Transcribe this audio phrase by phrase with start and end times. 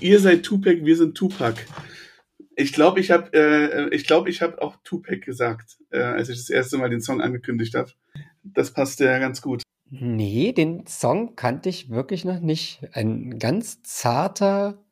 [0.00, 1.60] Ihr seid Tupac, wir sind Tupac.
[2.56, 6.38] Ich glaube, ich habe äh, ich glaube, ich habe auch Tupac gesagt, äh, als ich
[6.38, 7.90] das erste Mal den Song angekündigt habe.
[8.42, 9.62] Das passte ja ganz gut.
[9.90, 12.80] Nee, den Song kannte ich wirklich noch nicht.
[12.92, 14.84] Ein ganz zarter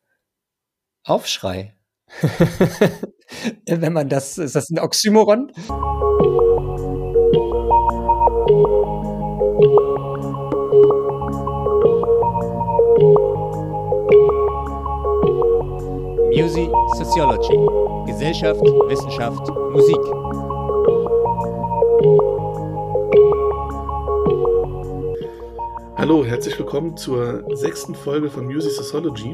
[1.03, 1.73] Aufschrei.
[3.65, 5.51] Wenn man das, ist das ein Oxymoron?
[16.59, 18.11] Music Sociology.
[18.11, 19.95] Gesellschaft, Wissenschaft, Musik.
[25.95, 29.33] Hallo, herzlich willkommen zur sechsten Folge von Music Sociology.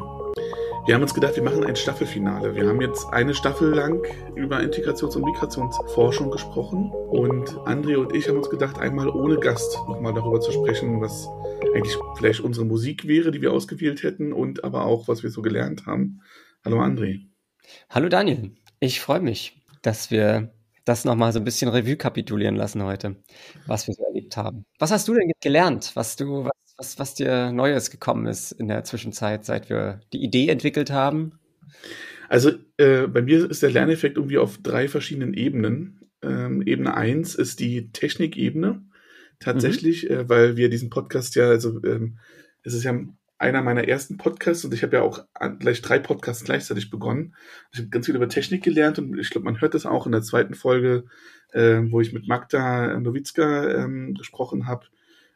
[0.85, 2.53] Wir haben uns gedacht, wir machen ein Staffelfinale.
[2.53, 8.29] Wir haben jetzt eine Staffel lang über Integrations- und Migrationsforschung gesprochen und André und ich
[8.29, 11.27] haben uns gedacht, einmal ohne Gast nochmal darüber zu sprechen, was
[11.73, 15.41] eigentlich vielleicht unsere Musik wäre, die wir ausgewählt hätten und aber auch, was wir so
[15.41, 16.21] gelernt haben.
[16.65, 17.19] Hallo André.
[17.91, 18.49] Hallo Daniel.
[18.79, 20.51] Ich freue mich, dass wir
[20.83, 23.17] das nochmal so ein bisschen Revue kapitulieren lassen heute,
[23.67, 24.65] was wir so erlebt haben.
[24.79, 28.67] Was hast du denn gelernt, was du, was, was, was dir Neues gekommen ist in
[28.67, 31.37] der Zwischenzeit, seit wir die Idee entwickelt haben?
[32.29, 35.99] Also äh, bei mir ist der Lerneffekt irgendwie auf drei verschiedenen Ebenen.
[36.23, 38.81] Ähm, Ebene eins ist die Technikebene.
[39.39, 40.15] Tatsächlich, mhm.
[40.15, 42.17] äh, weil wir diesen Podcast ja, also ähm,
[42.63, 42.99] es ist ja
[43.45, 45.23] einer meiner ersten Podcasts und ich habe ja auch
[45.59, 47.35] gleich drei Podcasts gleichzeitig begonnen.
[47.71, 50.11] Ich habe ganz viel über Technik gelernt und ich glaube, man hört das auch in
[50.11, 51.05] der zweiten Folge,
[51.53, 54.87] äh, wo ich mit Magda Nowitzka ähm, gesprochen habe.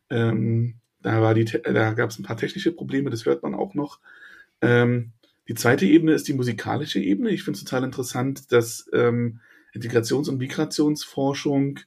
[0.10, 3.76] Ähm, da war die, da gab es ein paar technische Probleme, das hört man auch
[3.76, 4.00] noch.
[4.62, 5.12] Ähm,
[5.48, 7.30] die zweite Ebene ist die musikalische Ebene.
[7.30, 9.40] Ich finde es total interessant, dass ähm,
[9.74, 11.80] Integrations- und Migrationsforschung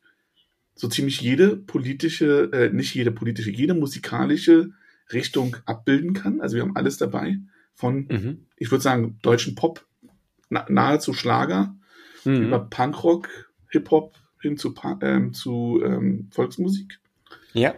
[0.74, 4.70] so ziemlich jede politische, äh, nicht jede politische, jede musikalische
[5.12, 6.40] Richtung abbilden kann.
[6.40, 7.38] Also wir haben alles dabei
[7.74, 8.46] von, mhm.
[8.56, 9.86] ich würde sagen, deutschen Pop,
[10.50, 11.74] na, nahezu Schlager,
[12.24, 12.44] mhm.
[12.44, 13.28] über Punkrock,
[13.70, 17.00] Hip-Hop hin zu, ähm, zu ähm, Volksmusik.
[17.54, 17.74] Ja.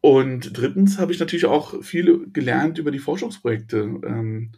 [0.00, 4.52] Und drittens habe ich natürlich auch viel gelernt über die Forschungsprojekte, ähm,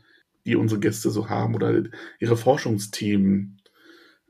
[0.44, 1.82] die unsere Gäste so haben oder
[2.18, 3.60] ihre Forschungsthemen.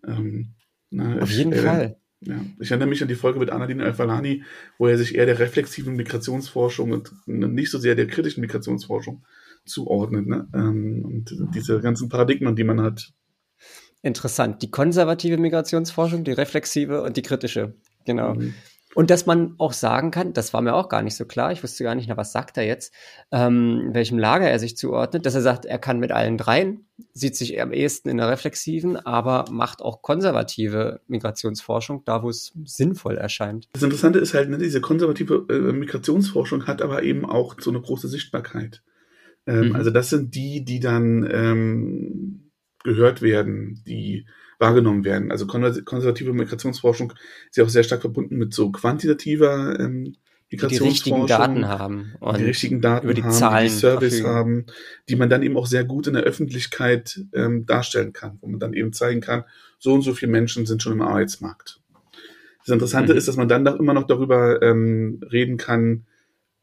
[0.06, 0.54] Ähm,
[0.90, 1.99] na, Auf jeden äh, Fall.
[2.22, 4.44] Ja, ich erinnere mich an die Folge mit Anadine Al-Falani,
[4.76, 9.24] wo er sich eher der reflexiven Migrationsforschung und nicht so sehr der kritischen Migrationsforschung
[9.64, 10.26] zuordnet.
[10.26, 10.46] Ne?
[10.54, 13.12] Ähm, und diese ganzen Paradigmen, die man hat.
[14.02, 14.62] Interessant.
[14.62, 17.74] Die konservative Migrationsforschung, die reflexive und die kritische.
[18.04, 18.34] Genau.
[18.34, 18.54] Mhm.
[18.94, 21.62] Und dass man auch sagen kann, das war mir auch gar nicht so klar, ich
[21.62, 22.92] wusste gar nicht, na, was sagt er jetzt,
[23.30, 27.36] ähm, welchem Lager er sich zuordnet, dass er sagt, er kann mit allen dreien, sieht
[27.36, 33.16] sich am ehesten in der reflexiven, aber macht auch konservative Migrationsforschung, da wo es sinnvoll
[33.16, 33.68] erscheint.
[33.72, 37.80] Das Interessante ist halt, ne, diese konservative äh, Migrationsforschung hat aber eben auch so eine
[37.80, 38.82] große Sichtbarkeit.
[39.46, 39.76] Ähm, mhm.
[39.76, 42.50] Also das sind die, die dann ähm,
[42.82, 44.26] gehört werden, die
[44.60, 45.32] wahrgenommen werden.
[45.32, 47.12] Also konservative Migrationsforschung
[47.48, 50.14] ist ja auch sehr stark verbunden mit so quantitativer ähm,
[50.50, 50.86] Migrationsforschung.
[50.86, 52.14] Die richtigen Daten haben.
[52.20, 54.34] Und die richtigen Daten über die haben, Zahlen die Service verfügen.
[54.34, 54.66] haben,
[55.08, 58.60] die man dann eben auch sehr gut in der Öffentlichkeit ähm, darstellen kann, wo man
[58.60, 59.44] dann eben zeigen kann,
[59.78, 61.80] so und so viele Menschen sind schon im Arbeitsmarkt.
[62.64, 63.18] Das Interessante mhm.
[63.18, 66.04] ist, dass man dann immer noch darüber ähm, reden kann,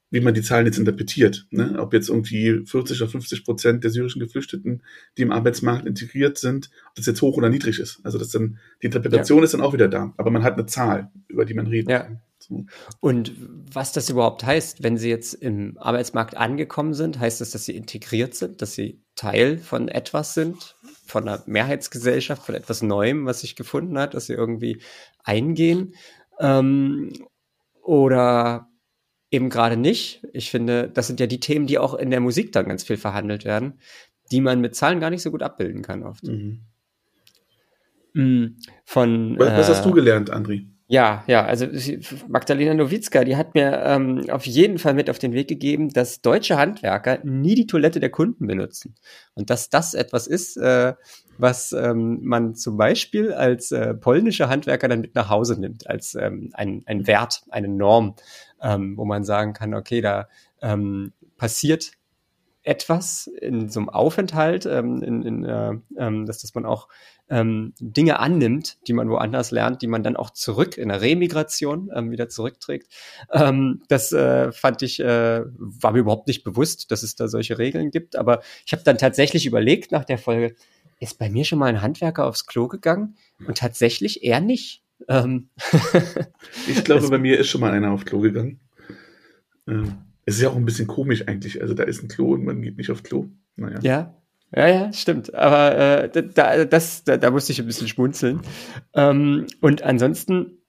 [0.09, 1.47] wie man die Zahlen jetzt interpretiert.
[1.49, 1.75] Ne?
[1.79, 4.83] Ob jetzt irgendwie 40 oder 50 Prozent der syrischen Geflüchteten,
[5.17, 7.99] die im Arbeitsmarkt integriert sind, ob das jetzt hoch oder niedrig ist.
[8.03, 9.43] Also das dann, die Interpretation ja.
[9.43, 10.13] ist dann auch wieder da.
[10.17, 11.99] Aber man hat eine Zahl, über die man reden ja.
[11.99, 12.21] kann.
[12.39, 12.65] So.
[12.99, 13.33] Und
[13.73, 17.75] was das überhaupt heißt, wenn sie jetzt im Arbeitsmarkt angekommen sind, heißt das, dass sie
[17.75, 23.41] integriert sind, dass sie Teil von etwas sind, von einer Mehrheitsgesellschaft, von etwas Neuem, was
[23.41, 24.81] sich gefunden hat, dass sie irgendwie
[25.23, 25.95] eingehen?
[26.39, 27.11] Ähm,
[27.81, 28.66] oder
[29.31, 30.25] eben gerade nicht.
[30.33, 32.97] Ich finde, das sind ja die Themen, die auch in der Musik dann ganz viel
[32.97, 33.79] verhandelt werden,
[34.31, 36.23] die man mit Zahlen gar nicht so gut abbilden kann oft.
[36.23, 36.61] Mhm.
[38.13, 38.45] Mm,
[38.83, 40.67] von, was, was hast du äh, gelernt, Andri?
[40.89, 41.67] Ja, ja, also
[42.29, 46.21] Magdalena Nowitzka, die hat mir ähm, auf jeden Fall mit auf den Weg gegeben, dass
[46.21, 48.95] deutsche Handwerker nie die Toilette der Kunden benutzen.
[49.33, 50.93] Und dass das etwas ist, äh,
[51.37, 56.15] was ähm, man zum Beispiel als äh, polnischer Handwerker dann mit nach Hause nimmt, als
[56.15, 58.15] ähm, ein, ein Wert, eine Norm,
[58.61, 60.27] ähm, wo man sagen kann, okay, da
[60.61, 61.91] ähm, passiert
[62.67, 66.89] etwas in so einem Aufenthalt, ähm, in, in, äh, ähm, dass, dass man auch
[67.29, 71.89] ähm, Dinge annimmt, die man woanders lernt, die man dann auch zurück in der Remigration
[71.95, 72.91] ähm, wieder zurückträgt.
[73.31, 77.57] Ähm, das äh, fand ich, äh, war mir überhaupt nicht bewusst, dass es da solche
[77.57, 78.17] Regeln gibt.
[78.17, 80.55] Aber ich habe dann tatsächlich überlegt nach der Folge,
[80.99, 83.15] ist bei mir schon mal ein Handwerker aufs Klo gegangen?
[83.45, 84.83] Und tatsächlich eher nicht.
[85.07, 85.49] Ähm
[86.67, 88.59] ich glaube, bei mir ist schon mal einer aufs Klo gegangen.
[89.67, 91.61] Ähm, es ist ja auch ein bisschen komisch eigentlich.
[91.61, 93.27] Also da ist ein Klo und man geht nicht aufs Klo.
[93.55, 93.79] Naja.
[93.81, 94.13] Ja.
[94.55, 95.33] Ja, ja, stimmt.
[95.33, 98.41] Aber äh, da, das, da, da musste ich ein bisschen schmunzeln.
[98.93, 100.59] Ähm, und ansonsten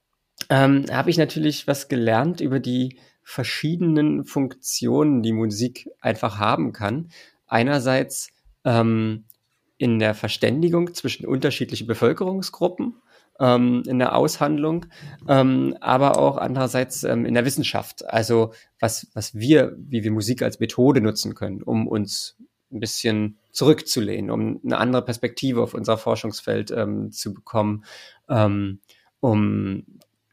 [0.51, 7.11] ähm, habe ich natürlich was gelernt über die verschiedenen Funktionen, die Musik einfach haben kann.
[7.47, 8.31] Einerseits
[8.65, 9.27] ähm,
[9.77, 12.97] in der Verständigung zwischen unterschiedlichen Bevölkerungsgruppen,
[13.40, 14.87] ähm, in der Aushandlung,
[15.29, 18.08] ähm, aber auch andererseits ähm, in der Wissenschaft.
[18.08, 22.37] Also was, was wir, wie wir Musik als Methode nutzen können, um uns
[22.70, 27.85] ein bisschen zurückzulehnen, um eine andere Perspektive auf unser Forschungsfeld ähm, zu bekommen,
[28.29, 28.81] ähm,
[29.20, 29.85] um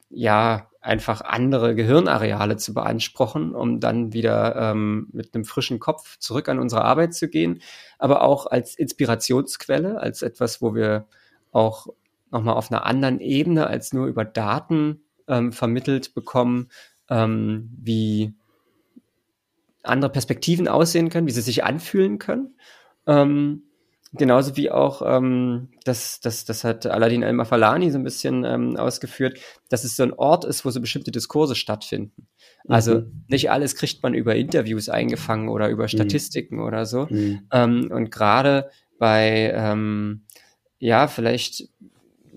[0.09, 6.47] ja einfach andere Gehirnareale zu beanspruchen, um dann wieder ähm, mit einem frischen Kopf zurück
[6.47, 7.61] an unsere Arbeit zu gehen,
[7.97, 11.07] aber auch als Inspirationsquelle, als etwas, wo wir
[11.51, 11.87] auch
[12.31, 16.69] nochmal auf einer anderen Ebene als nur über Daten ähm, vermittelt bekommen,
[17.09, 18.33] ähm, wie
[19.83, 22.55] andere Perspektiven aussehen können, wie sie sich anfühlen können.
[23.07, 23.63] Ähm,
[24.13, 29.39] genauso wie auch, ähm, das, das, das hat Aladdin El-Mafalani so ein bisschen ähm, ausgeführt,
[29.69, 32.27] dass es so ein Ort ist, wo so bestimmte Diskurse stattfinden.
[32.67, 33.23] Also mhm.
[33.27, 35.89] nicht alles kriegt man über Interviews eingefangen oder über mhm.
[35.89, 36.63] Statistiken mhm.
[36.63, 37.07] oder so.
[37.09, 37.47] Mhm.
[37.51, 40.23] Ähm, und gerade bei, ähm,
[40.79, 41.69] ja, vielleicht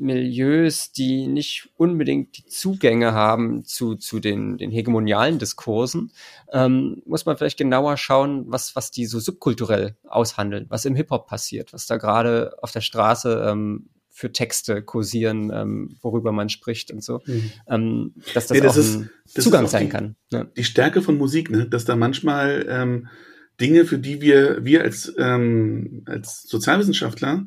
[0.00, 6.12] Milieus, die nicht unbedingt die Zugänge haben zu, zu den, den hegemonialen Diskursen,
[6.52, 11.26] ähm, muss man vielleicht genauer schauen, was, was die so subkulturell aushandeln, was im Hip-Hop
[11.26, 16.90] passiert, was da gerade auf der Straße ähm, für Texte kursieren, ähm, worüber man spricht
[16.90, 17.52] und so, mhm.
[17.68, 20.16] ähm, dass das, nee, das auch ist, ein das Zugang sein die, kann.
[20.32, 20.44] Ja.
[20.44, 21.68] Die Stärke von Musik, ne?
[21.68, 23.08] dass da manchmal ähm,
[23.60, 27.46] Dinge, für die wir, wir als, ähm, als Sozialwissenschaftler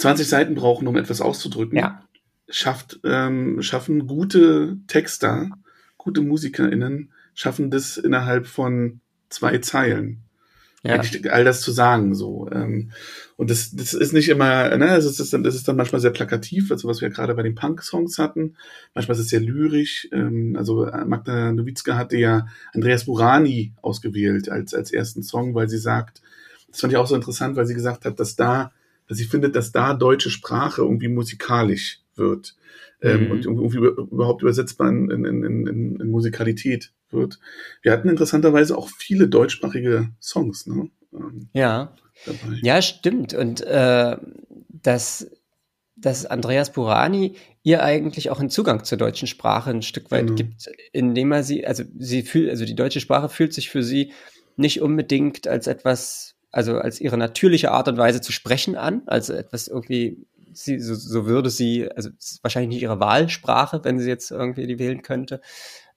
[0.00, 2.02] 20 Seiten brauchen, um etwas auszudrücken, ja.
[2.48, 5.50] schafft, ähm, schaffen gute Texter,
[5.98, 10.22] gute MusikerInnen, schaffen das innerhalb von zwei Zeilen.
[10.82, 11.02] Ja.
[11.30, 12.48] All das zu sagen, so.
[12.50, 12.92] Ähm,
[13.36, 16.10] und das, das ist nicht immer, ne, das ist, dann, das ist dann manchmal sehr
[16.10, 18.56] plakativ, also was wir gerade bei den Punk-Songs hatten.
[18.94, 20.08] Manchmal ist es sehr lyrisch.
[20.10, 25.68] Ähm, also äh, Magda Nowitzka hatte ja Andreas Burani ausgewählt als, als ersten Song, weil
[25.68, 26.22] sie sagt,
[26.70, 28.72] das fand ich auch so interessant, weil sie gesagt hat, dass da
[29.10, 32.54] dass sie findet, dass da deutsche Sprache irgendwie musikalisch wird
[33.02, 33.30] ähm, mhm.
[33.32, 37.40] und irgendwie überhaupt übersetzbar in, in, in, in, in Musikalität wird.
[37.82, 40.90] Wir hatten interessanterweise auch viele deutschsprachige Songs, ne?
[41.12, 41.92] Ähm, ja.
[42.24, 42.58] Dabei.
[42.62, 43.34] Ja, stimmt.
[43.34, 44.16] Und äh,
[44.68, 45.28] dass,
[45.96, 47.34] dass Andreas Burani
[47.64, 50.36] ihr eigentlich auch einen Zugang zur deutschen Sprache ein Stück weit genau.
[50.36, 54.12] gibt, indem er sie, also sie fühlt, also die deutsche Sprache fühlt sich für sie
[54.56, 59.32] nicht unbedingt als etwas also als ihre natürliche Art und Weise zu sprechen an, also
[59.32, 62.10] etwas irgendwie, sie, so, so würde sie, also
[62.42, 65.40] wahrscheinlich nicht ihre Wahlsprache, wenn sie jetzt irgendwie die wählen könnte.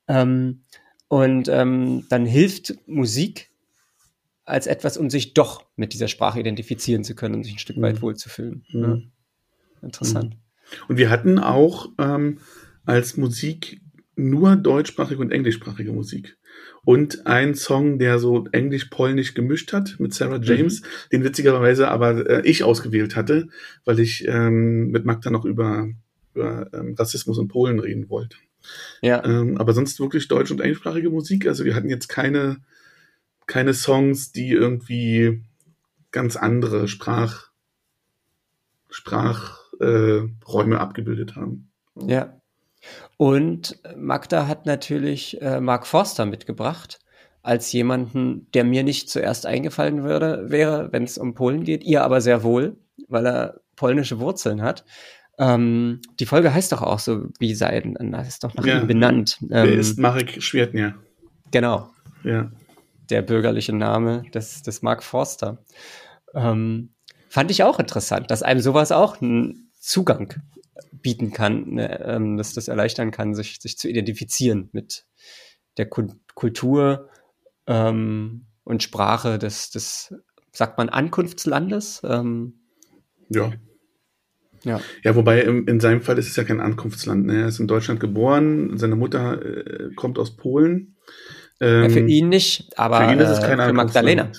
[0.08, 0.62] Ähm,
[1.08, 3.52] und ähm, dann hilft Musik
[4.46, 7.82] als etwas, um sich doch mit dieser Sprache identifizieren zu können und sich ein Stück
[7.82, 8.02] weit mhm.
[8.02, 8.66] wohlzufühlen.
[8.72, 8.82] Mhm.
[8.84, 8.98] Ja.
[9.84, 10.36] Interessant.
[10.36, 10.40] Mhm.
[10.88, 12.40] Und wir hatten auch ähm,
[12.86, 13.82] als Musik
[14.16, 16.38] nur deutschsprachige und englischsprachige Musik
[16.86, 20.44] und ein Song, der so englisch-polnisch gemischt hat mit Sarah mhm.
[20.44, 20.86] James, mhm.
[21.12, 23.48] den witzigerweise aber äh, ich ausgewählt hatte,
[23.86, 25.90] weil ich ähm, mit Magda noch über,
[26.34, 28.38] über ähm, Rassismus in Polen reden wollte.
[29.02, 29.24] Ja.
[29.24, 31.48] Ähm, aber sonst wirklich deutsch- und englischsprachige Musik.
[31.48, 32.58] Also wir hatten jetzt keine,
[33.46, 35.42] keine Songs, die irgendwie
[36.12, 37.50] ganz andere Sprach,
[38.90, 41.72] Sprachräume äh, abgebildet haben.
[41.96, 42.42] Ja.
[43.18, 47.00] Und Magda hat natürlich äh, Mark Forster mitgebracht,
[47.42, 52.04] als jemanden, der mir nicht zuerst eingefallen würde, wäre, wenn es um Polen geht, ihr
[52.04, 54.86] aber sehr wohl, weil er polnische Wurzeln hat.
[55.38, 58.80] Ähm, die Folge heißt doch auch so wie sein, das ist doch nach ja.
[58.80, 59.38] ihm benannt.
[59.42, 60.96] Ähm, der ist Marek Schwertner.
[61.52, 61.90] Genau.
[62.24, 62.52] Ja.
[63.10, 65.58] Der bürgerliche Name des, des Mark Forster.
[66.34, 66.94] Ähm,
[67.28, 70.36] fand ich auch interessant, dass einem sowas auch einen Zugang
[70.92, 75.06] bieten kann, ne, ähm, dass das erleichtern kann, sich, sich zu identifizieren mit
[75.78, 77.10] der Kultur
[77.68, 80.14] ähm, und Sprache des, des,
[80.52, 82.02] sagt man, Ankunftslandes.
[82.04, 82.60] Ähm,
[83.30, 83.52] ja.
[84.64, 84.80] Ja.
[85.04, 87.26] ja, wobei in, in, seinem Fall ist es ja kein Ankunftsland.
[87.26, 87.42] Ne?
[87.42, 90.96] Er ist in Deutschland geboren, seine Mutter äh, kommt aus Polen.
[91.60, 94.32] Ähm, ja, für ihn nicht, aber für, ihn ist es kein äh, für Magdalena.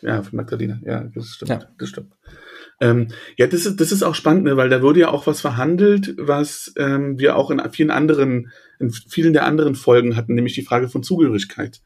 [0.00, 1.50] Ja, für Magdalena, ja, das stimmt.
[1.50, 1.60] Ja.
[1.78, 2.14] Das stimmt.
[2.80, 5.40] Ähm, ja, das ist, das ist auch spannend, ne, weil da wurde ja auch was
[5.40, 10.54] verhandelt, was ähm, wir auch in vielen anderen, in vielen der anderen Folgen hatten, nämlich
[10.54, 11.80] die Frage von Zugehörigkeit.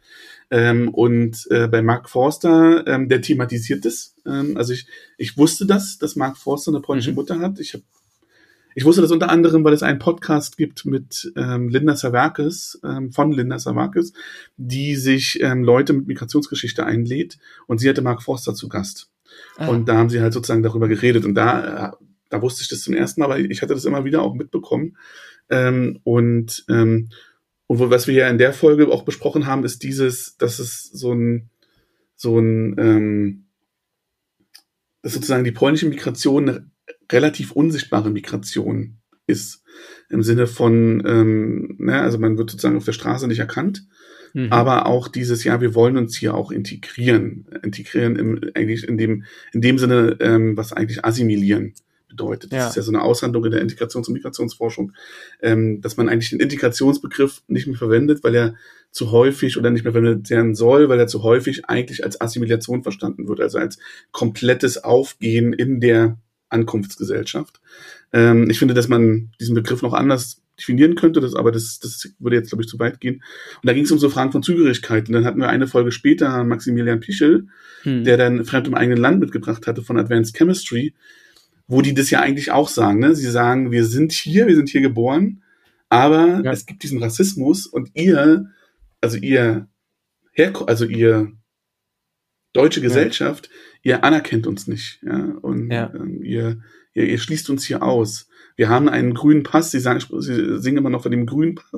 [0.50, 4.14] Ähm, und äh, bei Mark Forster, ähm, der thematisiert das.
[4.26, 7.16] Ähm, also ich, ich wusste das, dass Mark Forster eine polnische mhm.
[7.16, 7.58] Mutter hat.
[7.58, 7.84] Ich habe
[8.74, 13.12] ich wusste das unter anderem, weil es einen Podcast gibt mit ähm, Linda Savarkis, ähm,
[13.12, 14.14] von Linda Savarkis,
[14.56, 19.10] die sich ähm, Leute mit Migrationsgeschichte einlädt und sie hatte Mark Forster zu Gast.
[19.56, 19.68] Ah.
[19.68, 21.24] Und da haben sie halt sozusagen darüber geredet.
[21.24, 21.96] Und da,
[22.28, 24.96] da wusste ich das zum ersten Mal, aber ich hatte das immer wieder auch mitbekommen.
[25.50, 27.10] Ähm, und, ähm,
[27.66, 31.12] und was wir ja in der Folge auch besprochen haben, ist dieses, dass es so
[31.12, 31.50] ein,
[32.16, 33.44] so ein, ähm,
[35.02, 36.70] dass sozusagen die polnische Migration eine
[37.10, 39.62] relativ unsichtbare Migration ist.
[40.08, 43.86] Im Sinne von, ähm, ne, also man wird sozusagen auf der Straße nicht erkannt,
[44.34, 44.52] mhm.
[44.52, 47.46] aber auch dieses, ja, wir wollen uns hier auch integrieren.
[47.62, 51.74] Integrieren im, eigentlich in dem, in dem Sinne, ähm, was eigentlich assimilieren
[52.12, 52.52] bedeutet.
[52.52, 52.68] Das ja.
[52.68, 54.92] ist ja so eine Aushandlung in der Integrations- und Migrationsforschung,
[55.40, 58.54] ähm, dass man eigentlich den Integrationsbegriff nicht mehr verwendet, weil er
[58.90, 62.82] zu häufig oder nicht mehr verwendet werden soll, weil er zu häufig eigentlich als Assimilation
[62.82, 63.78] verstanden wird, also als
[64.12, 66.18] komplettes Aufgehen in der
[66.50, 67.60] Ankunftsgesellschaft.
[68.12, 72.14] Ähm, ich finde, dass man diesen Begriff noch anders definieren könnte, das, aber das, das
[72.18, 73.16] würde jetzt, glaube ich, zu weit gehen.
[73.16, 75.08] Und da ging es um so Fragen von Zugehörigkeit.
[75.08, 77.48] Und dann hatten wir eine Folge später Maximilian Pichel,
[77.82, 78.04] hm.
[78.04, 80.94] der dann Fremd im eigenen Land mitgebracht hatte von Advanced Chemistry,
[81.66, 83.00] wo die das ja eigentlich auch sagen.
[83.00, 83.14] Ne?
[83.14, 85.42] Sie sagen, wir sind hier, wir sind hier geboren,
[85.88, 86.52] aber ja.
[86.52, 88.46] es gibt diesen Rassismus und ihr,
[89.00, 89.68] also ihr
[90.32, 91.32] Herko also ihr
[92.52, 93.50] deutsche Gesellschaft,
[93.82, 93.96] ja.
[93.96, 95.00] ihr anerkennt uns nicht.
[95.02, 95.34] Ja?
[95.42, 95.92] Und ja.
[95.94, 96.62] Ähm, ihr,
[96.94, 98.28] ihr, ihr schließt uns hier aus.
[98.56, 101.70] Wir haben einen grünen Pass, sie sagen, sie singen immer noch von dem grünen Pass,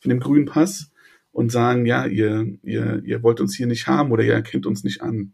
[0.00, 0.90] von dem grünen Pass
[1.32, 4.84] und sagen, ja, ihr, ihr, ihr wollt uns hier nicht haben oder ihr erkennt uns
[4.84, 5.32] nicht an.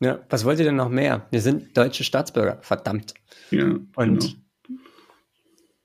[0.00, 1.26] Ja, was wollt ihr denn noch mehr?
[1.30, 3.14] Wir sind deutsche Staatsbürger, verdammt.
[3.50, 3.76] Ja.
[3.96, 4.80] Und genau.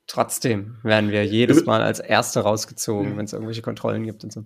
[0.08, 3.18] trotzdem werden wir jedes Mal als Erste rausgezogen, ja.
[3.18, 4.46] wenn es irgendwelche Kontrollen gibt und so.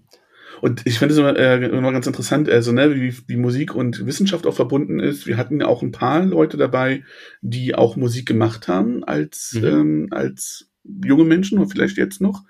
[0.61, 4.05] Und ich finde es immer, äh, immer ganz interessant, also ne, wie, wie Musik und
[4.05, 5.27] Wissenschaft auch verbunden ist.
[5.27, 7.03] Wir hatten ja auch ein paar Leute dabei,
[7.41, 9.65] die auch Musik gemacht haben als, mhm.
[9.65, 10.69] ähm, als
[11.03, 12.43] junge Menschen und vielleicht jetzt noch.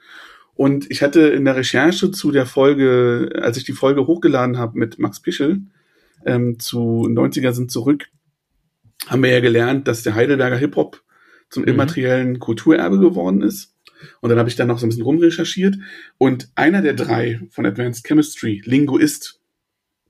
[0.55, 4.77] Und ich hatte in der Recherche zu der Folge, als ich die Folge hochgeladen habe
[4.77, 5.61] mit Max Pischel,
[6.25, 8.07] ähm, zu 90er sind zurück,
[9.07, 11.01] haben wir ja gelernt, dass der Heidelberger Hip-Hop
[11.49, 11.69] zum mhm.
[11.69, 13.73] immateriellen Kulturerbe geworden ist.
[14.21, 15.77] Und dann habe ich dann noch so ein bisschen rumrecherchiert.
[16.17, 19.39] Und einer der drei von Advanced Chemistry, Linguist,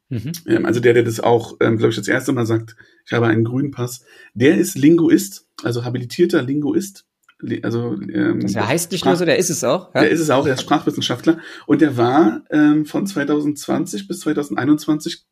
[0.09, 0.31] mhm.
[0.47, 3.27] ähm, also der, der das auch, ähm, glaube ich, das erste Mal sagt, ich habe
[3.27, 7.05] einen grünen Pass, der ist Linguist, also habilitierter Linguist.
[7.63, 9.93] Also, ähm, das heißt nicht Sprach nur so, der ist es auch.
[9.95, 10.01] Ja?
[10.01, 11.39] Der ist es auch, er ist Sprachwissenschaftler.
[11.67, 15.23] Und der war ähm, von 2020 bis 2021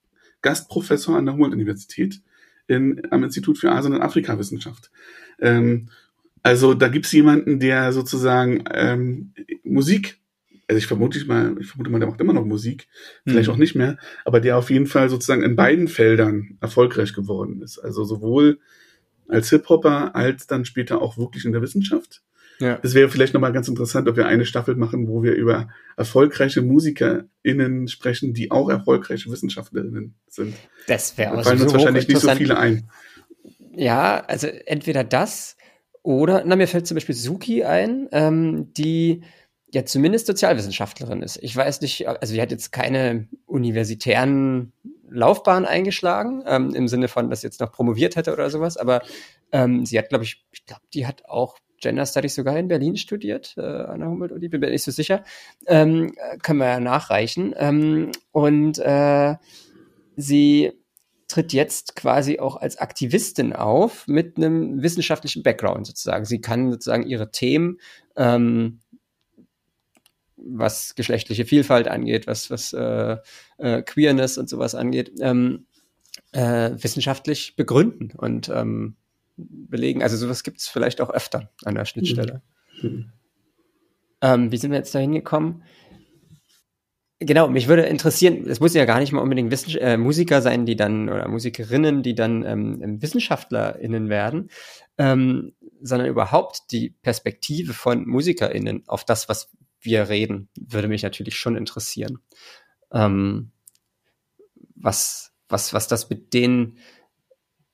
[0.42, 2.22] Gastprofessor an der Humboldt-Universität
[2.70, 4.92] am Institut für Asien- und Afrikawissenschaft.
[5.40, 5.90] Ähm,
[6.48, 10.20] also da gibt's jemanden, der sozusagen ähm, Musik,
[10.68, 12.88] also ich vermute mal, ich vermute mal, der macht immer noch Musik,
[13.26, 13.54] vielleicht mhm.
[13.54, 17.80] auch nicht mehr, aber der auf jeden Fall sozusagen in beiden Feldern erfolgreich geworden ist.
[17.80, 18.60] Also sowohl
[19.28, 22.22] als Hip-Hopper als dann später auch wirklich in der Wissenschaft.
[22.60, 22.80] Ja.
[22.82, 26.62] Es wäre vielleicht nochmal ganz interessant, ob wir eine Staffel machen, wo wir über erfolgreiche
[26.62, 30.56] MusikerInnen sprechen, die auch erfolgreiche WissenschaftlerInnen sind.
[30.88, 32.90] Das wäre auch Da fallen uns wahrscheinlich nicht so viele ein.
[33.76, 35.56] Ja, also entweder das
[36.08, 39.24] oder, na, mir fällt zum Beispiel Suki ein, ähm, die
[39.74, 41.38] ja zumindest Sozialwissenschaftlerin ist.
[41.44, 44.72] Ich weiß nicht, also sie hat jetzt keine universitären
[45.10, 49.02] Laufbahn eingeschlagen, ähm, im Sinne von, dass sie jetzt noch promoviert hätte oder sowas, aber
[49.52, 52.96] ähm, sie hat, glaube ich, ich glaube, die hat auch Gender Studies sogar in Berlin
[52.96, 55.26] studiert, äh, an der Humboldt-Uni, bin mir nicht so sicher.
[55.66, 57.54] Ähm, können wir ja nachreichen.
[57.58, 59.36] Ähm, und äh,
[60.16, 60.72] sie
[61.28, 66.26] tritt jetzt quasi auch als Aktivistin auf mit einem wissenschaftlichen Background sozusagen.
[66.26, 67.80] Sie kann sozusagen ihre Themen,
[68.16, 68.80] ähm,
[70.38, 73.18] was geschlechtliche Vielfalt angeht, was, was äh,
[73.58, 75.66] äh, Queerness und sowas angeht, ähm,
[76.32, 78.96] äh, wissenschaftlich begründen und ähm,
[79.36, 80.04] belegen.
[80.04, 82.42] Also sowas gibt es vielleicht auch öfter an der Schnittstelle.
[82.82, 83.12] Mhm.
[84.22, 85.64] Ähm, wie sind wir jetzt da hingekommen?
[87.20, 90.68] Genau, mich würde interessieren, es muss ja gar nicht mal unbedingt Wissen, äh, Musiker sein,
[90.68, 94.52] die dann, oder Musikerinnen, die dann ähm, WissenschaftlerInnen werden,
[95.00, 101.38] ähm, sondern überhaupt die Perspektive von MusikerInnen auf das, was wir reden, würde mich natürlich
[101.38, 102.20] schon interessieren.
[102.92, 103.52] Ähm,
[104.76, 106.78] was, was, was das mit denen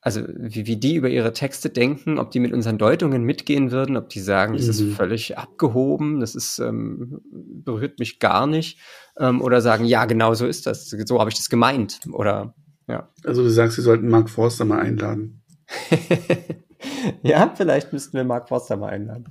[0.03, 3.95] also wie, wie die über ihre Texte denken, ob die mit unseren Deutungen mitgehen würden,
[3.95, 4.69] ob die sagen, das mhm.
[4.69, 8.79] ist völlig abgehoben, das ist ähm, berührt mich gar nicht,
[9.17, 12.53] ähm, oder sagen, ja, genau so ist das, so habe ich das gemeint, oder
[12.87, 13.09] ja.
[13.23, 15.41] Also du sagst, sie sollten Mark Forster mal einladen.
[17.23, 19.25] ja, vielleicht müssten wir Mark Forster mal einladen.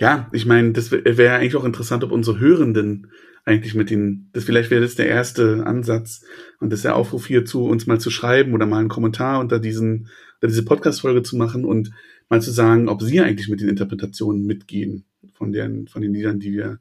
[0.00, 3.10] Ja, ich meine, das wäre eigentlich auch interessant, ob unsere Hörenden
[3.46, 6.24] eigentlich mit den, das vielleicht wäre das der erste Ansatz
[6.60, 9.60] und das ist der Aufruf hierzu, uns mal zu schreiben oder mal einen Kommentar unter
[9.60, 11.92] diesen, unter diese Podcast-Folge zu machen und
[12.28, 16.40] mal zu sagen, ob sie eigentlich mit den Interpretationen mitgehen von den, von den Liedern,
[16.40, 16.80] die wir,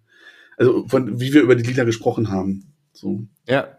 [0.57, 2.73] also von, wie wir über die Lieder gesprochen haben.
[2.93, 3.27] So.
[3.47, 3.77] Ja,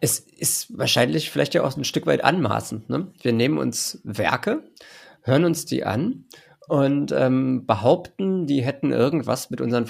[0.00, 2.88] Es ist wahrscheinlich vielleicht ja auch ein Stück weit anmaßend.
[2.88, 3.12] Ne?
[3.20, 4.62] Wir nehmen uns Werke,
[5.22, 6.24] hören uns die an
[6.68, 9.86] und ähm, behaupten, die hätten irgendwas mit unseren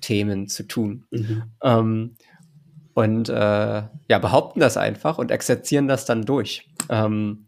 [0.00, 1.04] Forschungsthemen zu tun.
[1.10, 1.42] Mhm.
[1.62, 2.16] Ähm,
[2.94, 6.68] und äh, ja, behaupten das einfach und exerzieren das dann durch.
[6.88, 7.46] Ähm,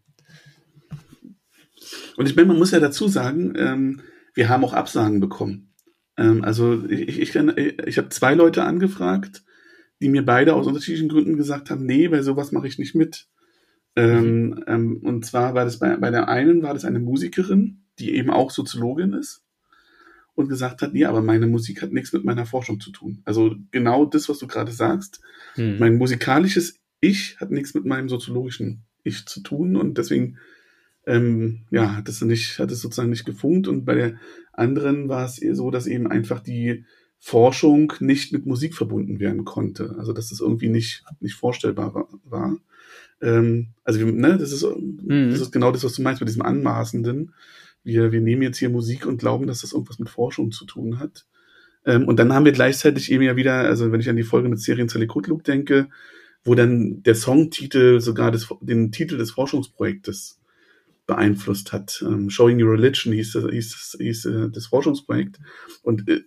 [2.15, 4.01] und ich meine, man muss ja dazu sagen, ähm,
[4.33, 5.73] wir haben auch Absagen bekommen.
[6.17, 9.43] Ähm, also ich, ich, ich, ich habe zwei Leute angefragt,
[10.01, 13.27] die mir beide aus unterschiedlichen Gründen gesagt haben, nee, bei sowas mache ich nicht mit.
[13.95, 14.63] Ähm, mhm.
[14.67, 18.31] Ähm, und zwar war das bei, bei der einen war das eine Musikerin, die eben
[18.31, 19.43] auch Soziologin ist
[20.35, 23.21] und gesagt hat, nee, aber meine Musik hat nichts mit meiner Forschung zu tun.
[23.25, 25.21] Also genau das, was du gerade sagst.
[25.55, 25.77] Mhm.
[25.79, 30.37] Mein musikalisches Ich hat nichts mit meinem soziologischen Ich zu tun und deswegen
[31.05, 34.19] ähm, ja, hat es nicht, hat es sozusagen nicht gefunkt und bei der
[34.53, 36.85] anderen war es so, dass eben einfach die
[37.19, 39.95] Forschung nicht mit Musik verbunden werden konnte.
[39.97, 42.07] Also dass das irgendwie nicht, nicht vorstellbar war.
[42.25, 42.57] war.
[43.21, 45.29] Ähm, also ne, das, ist, mhm.
[45.29, 47.33] das ist genau das, was du meinst mit diesem Anmaßenden.
[47.83, 50.99] Wir, wir nehmen jetzt hier Musik und glauben, dass das irgendwas mit Forschung zu tun
[50.99, 51.25] hat.
[51.85, 54.49] Ähm, und dann haben wir gleichzeitig eben ja wieder, also wenn ich an die Folge
[54.49, 55.89] mit Serien Kutluk denke,
[56.43, 60.39] wo dann der Songtitel sogar des, den Titel des Forschungsprojektes
[61.05, 62.03] beeinflusst hat.
[62.05, 65.39] Ähm, Showing Your Religion hieß, hieß, hieß äh, das Forschungsprojekt
[65.81, 66.21] und äh,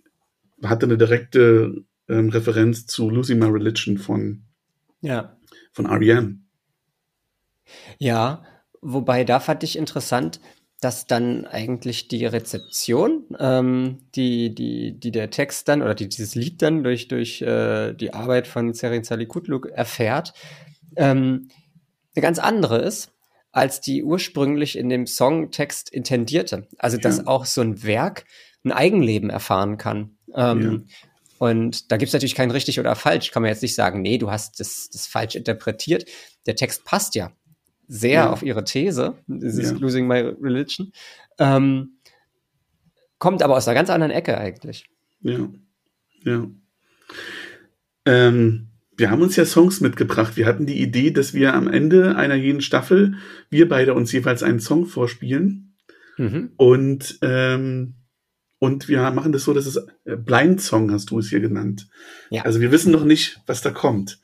[0.63, 4.43] hatte eine direkte ähm, Referenz zu Losing My Religion von,
[5.01, 5.37] ja.
[5.71, 6.45] von R.E.M.
[7.97, 8.43] Ja,
[8.81, 10.39] wobei da fand ich interessant,
[10.79, 16.35] dass dann eigentlich die Rezeption, ähm, die, die, die der Text dann oder die dieses
[16.35, 20.33] Lied dann durch, durch äh, die Arbeit von Serin Salikutluk erfährt,
[20.95, 21.49] ähm,
[22.15, 23.11] eine ganz andere ist
[23.51, 26.67] als die ursprünglich in dem Songtext intendierte.
[26.77, 27.27] Also, dass ja.
[27.27, 28.25] auch so ein Werk
[28.63, 30.17] ein Eigenleben erfahren kann.
[30.35, 31.07] Ähm, ja.
[31.39, 33.31] Und da gibt es natürlich kein richtig oder falsch.
[33.31, 36.05] Kann man jetzt nicht sagen, nee, du hast das, das falsch interpretiert.
[36.45, 37.31] Der Text passt ja
[37.87, 38.29] sehr ja.
[38.29, 40.91] auf ihre These, dieses Losing My Religion.
[41.39, 41.97] Ähm,
[43.17, 44.89] kommt aber aus einer ganz anderen Ecke eigentlich.
[45.21, 45.49] Ja,
[46.23, 46.47] ja.
[48.05, 50.37] Ähm, wir haben uns ja Songs mitgebracht.
[50.37, 53.15] Wir hatten die Idee, dass wir am Ende einer jeden Staffel,
[53.49, 55.75] wir beide uns jeweils einen Song vorspielen.
[56.17, 56.51] Mhm.
[56.57, 57.93] Und, ähm,
[58.57, 61.87] und wir machen das so, dass es äh, Blind Song hast du es hier genannt.
[62.31, 62.43] Ja.
[62.43, 64.19] Also wir wissen noch nicht, was da kommt.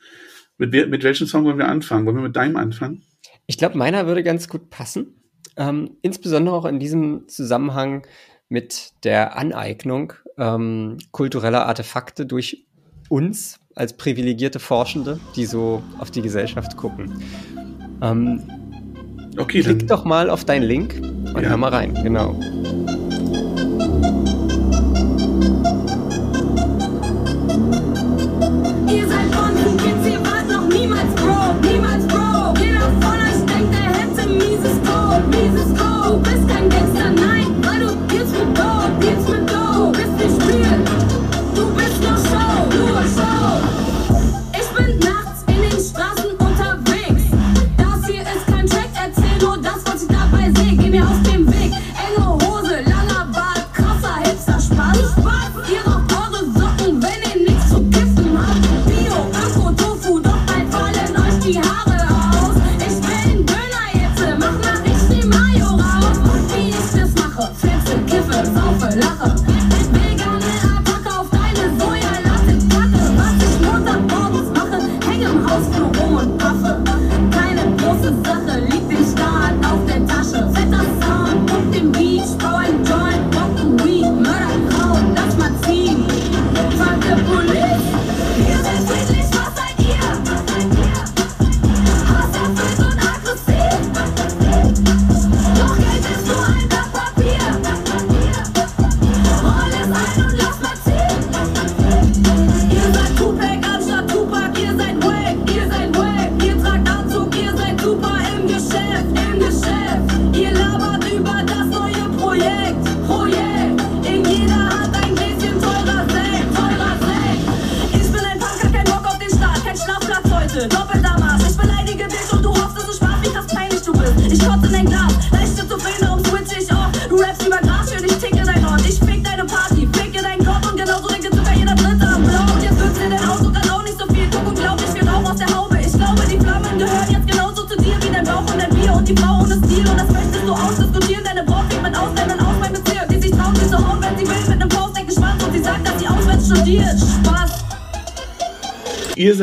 [0.57, 2.05] Mit, mit welchem Song wollen wir anfangen?
[2.05, 3.03] Wollen wir mit deinem anfangen?
[3.45, 5.21] Ich glaube, meiner würde ganz gut passen.
[5.55, 8.07] Ähm, insbesondere auch in diesem Zusammenhang
[8.49, 12.65] mit der Aneignung ähm, kultureller Artefakte durch
[13.09, 17.21] uns als privilegierte Forschende, die so auf die Gesellschaft gucken.
[18.01, 18.43] Ähm,
[19.37, 21.49] okay, klick doch mal auf deinen Link und ja.
[21.49, 21.93] hör mal rein.
[22.03, 22.39] Genau.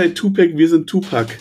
[0.01, 1.37] Seid Tupac, wir sind Tupac.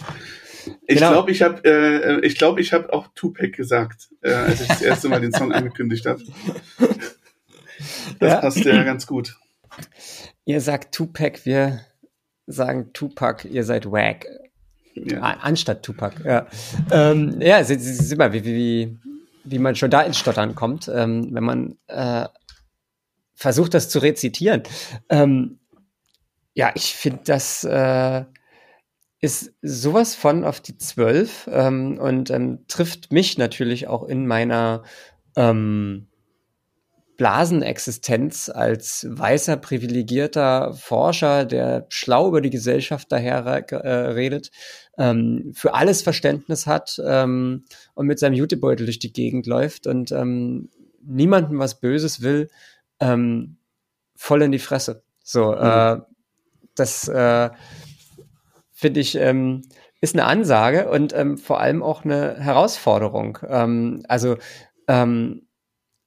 [0.88, 1.12] Ich Genau.
[1.12, 4.82] glaube, ich habe äh, ich glaube, ich habe auch Tupac gesagt, äh, als ich das
[4.82, 6.22] erste Mal den Song angekündigt habe.
[8.20, 8.36] Das Ja.
[8.42, 9.38] passt ja ganz gut.
[10.46, 11.80] Ihr sagt Tupac, wir
[12.48, 14.26] sagen Tupac, ihr seid wack.
[14.96, 15.22] Ja.
[15.22, 16.48] Anstatt Tupac, ja.
[16.92, 18.98] Ähm, ja, sie, sie, sie mal, wie, wie, wie,
[19.46, 22.28] wie man schon da ins Stottern kommt, ähm, wenn man äh,
[23.36, 24.64] versucht, das zu rezitieren.
[25.08, 25.60] Ähm,
[26.54, 28.26] ja, ich finde, das äh,
[29.22, 34.84] ist sowas von auf die Zwölf ähm, und ähm, trifft mich natürlich auch in meiner
[35.36, 36.08] ähm,
[37.18, 44.52] Blasenexistenz als weißer, privilegierter Forscher, der schlau über die Gesellschaft daher äh, redet,
[44.98, 50.14] ähm, für alles Verständnis hat ähm, und mit seinem Jutebeutel durch die Gegend läuft und
[50.14, 50.70] ähm,
[51.04, 52.50] niemandem was Böses will,
[53.02, 53.58] ähm,
[54.16, 55.04] voll in die Fresse.
[55.22, 56.00] So, äh,
[56.76, 57.50] das äh,
[58.80, 59.64] finde ich, ähm,
[60.02, 63.40] ist eine Ansage und ähm, vor allem auch eine Herausforderung.
[63.48, 64.38] Ähm, also
[64.88, 65.48] ähm,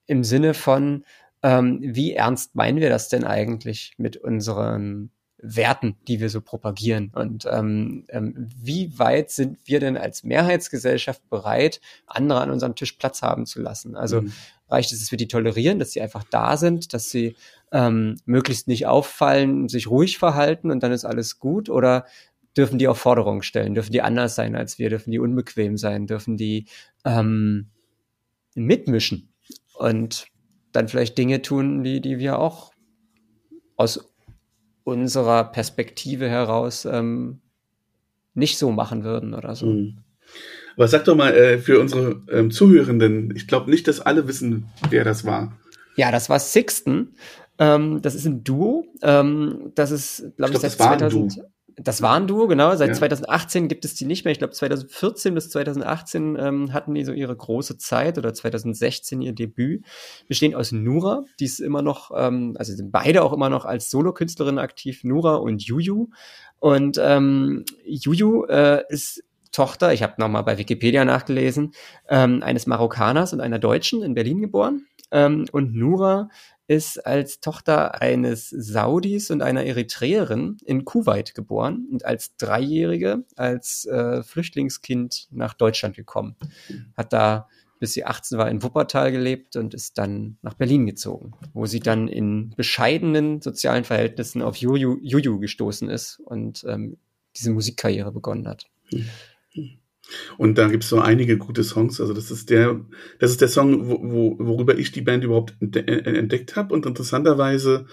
[0.06, 1.04] im Sinne von,
[1.42, 7.11] ähm, wie ernst meinen wir das denn eigentlich mit unseren Werten, die wir so propagieren?
[7.14, 12.92] Und ähm, ähm, wie weit sind wir denn als Mehrheitsgesellschaft bereit, andere an unserem Tisch
[12.92, 13.96] Platz haben zu lassen?
[13.96, 14.32] Also Mhm.
[14.70, 17.37] reicht es, dass wir die tolerieren, dass sie einfach da sind, dass sie
[17.72, 21.68] ähm, möglichst nicht auffallen, sich ruhig verhalten und dann ist alles gut?
[21.68, 22.06] Oder
[22.57, 23.75] dürfen die auch Forderungen stellen?
[23.75, 24.91] Dürfen die anders sein als wir?
[24.91, 26.07] Dürfen die unbequem sein?
[26.07, 26.67] Dürfen die
[27.05, 27.69] ähm,
[28.55, 29.33] mitmischen?
[29.75, 30.27] Und
[30.73, 32.73] dann vielleicht Dinge tun, die, die wir auch
[33.77, 34.12] aus
[34.85, 37.41] unserer Perspektive heraus ähm,
[38.35, 39.67] nicht so machen würden oder so.
[39.67, 39.99] Mhm.
[40.77, 44.69] Aber sag doch mal äh, für unsere ähm, Zuhörenden, ich glaube nicht, dass alle wissen,
[44.88, 45.59] wer das war.
[45.97, 47.15] Ja, das war Sixten.
[47.59, 48.87] Ähm, das ist ein Duo.
[49.03, 51.45] Ähm, das ist, glaube ich, seit das war ein 2000.
[51.76, 52.74] Das war ein Duo, genau.
[52.76, 52.94] Seit Ja.
[52.94, 54.32] 2018 gibt es die nicht mehr.
[54.32, 59.32] Ich glaube, 2014 bis 2018 ähm, hatten die so ihre große Zeit oder 2016 ihr
[59.32, 59.85] Debüt.
[60.28, 63.90] Bestehen aus Nura, die ist immer noch, ähm, also sind beide auch immer noch als
[63.90, 66.08] Solokünstlerin aktiv, Nura und Juju.
[66.58, 71.72] Und ähm, Juju äh, ist Tochter, ich habe nochmal bei Wikipedia nachgelesen,
[72.08, 74.87] ähm, eines Marokkaners und einer Deutschen in Berlin geboren.
[75.11, 76.30] Ähm, und Nura
[76.72, 83.85] ist als Tochter eines Saudis und einer Eritreerin in Kuwait geboren und als Dreijährige als
[83.85, 86.37] äh, Flüchtlingskind nach Deutschland gekommen.
[86.96, 91.32] Hat da, bis sie 18 war, in Wuppertal gelebt und ist dann nach Berlin gezogen,
[91.52, 96.96] wo sie dann in bescheidenen sozialen Verhältnissen auf Juju, Juju gestoßen ist und ähm,
[97.37, 98.66] diese Musikkarriere begonnen hat.
[100.38, 102.01] Und da gibt's so einige gute Songs.
[102.01, 102.81] Also das ist der,
[103.18, 106.75] das ist der Song, wo, wo, worüber ich die Band überhaupt ente- äh, entdeckt habe.
[106.75, 107.87] Und interessanterweise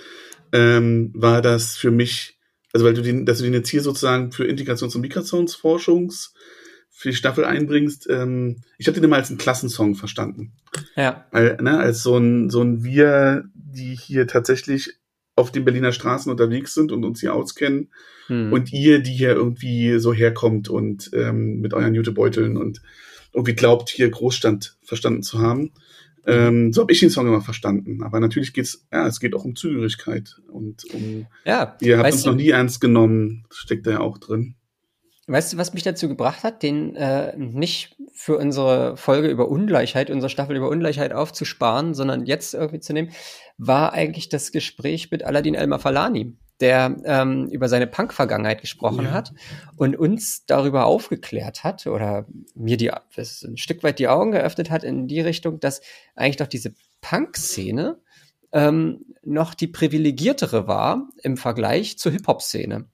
[0.51, 2.39] ähm, war das für mich,
[2.73, 6.33] also weil du den, dass du den jetzt hier sozusagen für Integrations- und Migrationsforschungs
[6.89, 10.51] für die Staffel einbringst, ähm, ich habe den immer als einen Klassensong verstanden.
[10.97, 14.98] Ja, Weil, ne, als so ein, so ein Wir, die hier tatsächlich
[15.39, 17.89] auf den Berliner Straßen unterwegs sind und uns hier auskennen
[18.27, 18.53] hm.
[18.53, 22.81] und ihr, die hier irgendwie so herkommt und ähm, mit euren Jutebeuteln und
[23.33, 25.71] irgendwie glaubt, hier Großstand verstanden zu haben.
[26.25, 28.03] Ähm, so habe ich den Song immer verstanden.
[28.03, 31.77] Aber natürlich geht's, ja, es geht auch um Zugehörigkeit und um, ja.
[31.81, 34.55] ihr habt uns du- noch nie ernst genommen, steckt da ja auch drin.
[35.27, 40.09] Weißt du, was mich dazu gebracht hat, den äh, nicht für unsere Folge über Ungleichheit,
[40.09, 43.11] unsere Staffel über Ungleichheit aufzusparen, sondern jetzt irgendwie zu nehmen,
[43.57, 49.11] war eigentlich das Gespräch mit Aladdin El-Mafalani, der ähm, über seine Punk-Vergangenheit gesprochen Ja.
[49.11, 49.31] hat
[49.77, 54.83] und uns darüber aufgeklärt hat oder mir die ein Stück weit die Augen geöffnet hat
[54.83, 55.79] in die Richtung, dass
[56.13, 57.99] eigentlich doch diese Punk-Szene
[58.51, 62.89] ähm, noch die privilegiertere war im Vergleich zur Hip-Hop-Szene.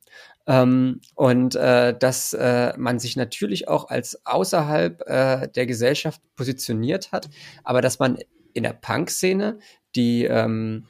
[0.48, 7.12] Ähm, und äh, dass äh, man sich natürlich auch als außerhalb äh, der Gesellschaft positioniert
[7.12, 7.30] hat,
[7.64, 8.18] aber dass man
[8.54, 9.60] in der Punk-Szene,
[9.96, 10.86] die ähm,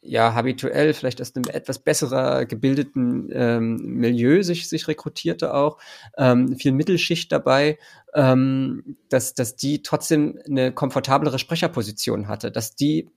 [0.00, 5.78] ja habituell vielleicht aus einem etwas besserer gebildeten ähm, Milieu sich, sich rekrutierte auch,
[6.16, 7.78] ähm, viel Mittelschicht dabei,
[8.14, 13.10] ähm, dass, dass die trotzdem eine komfortablere Sprecherposition hatte, dass die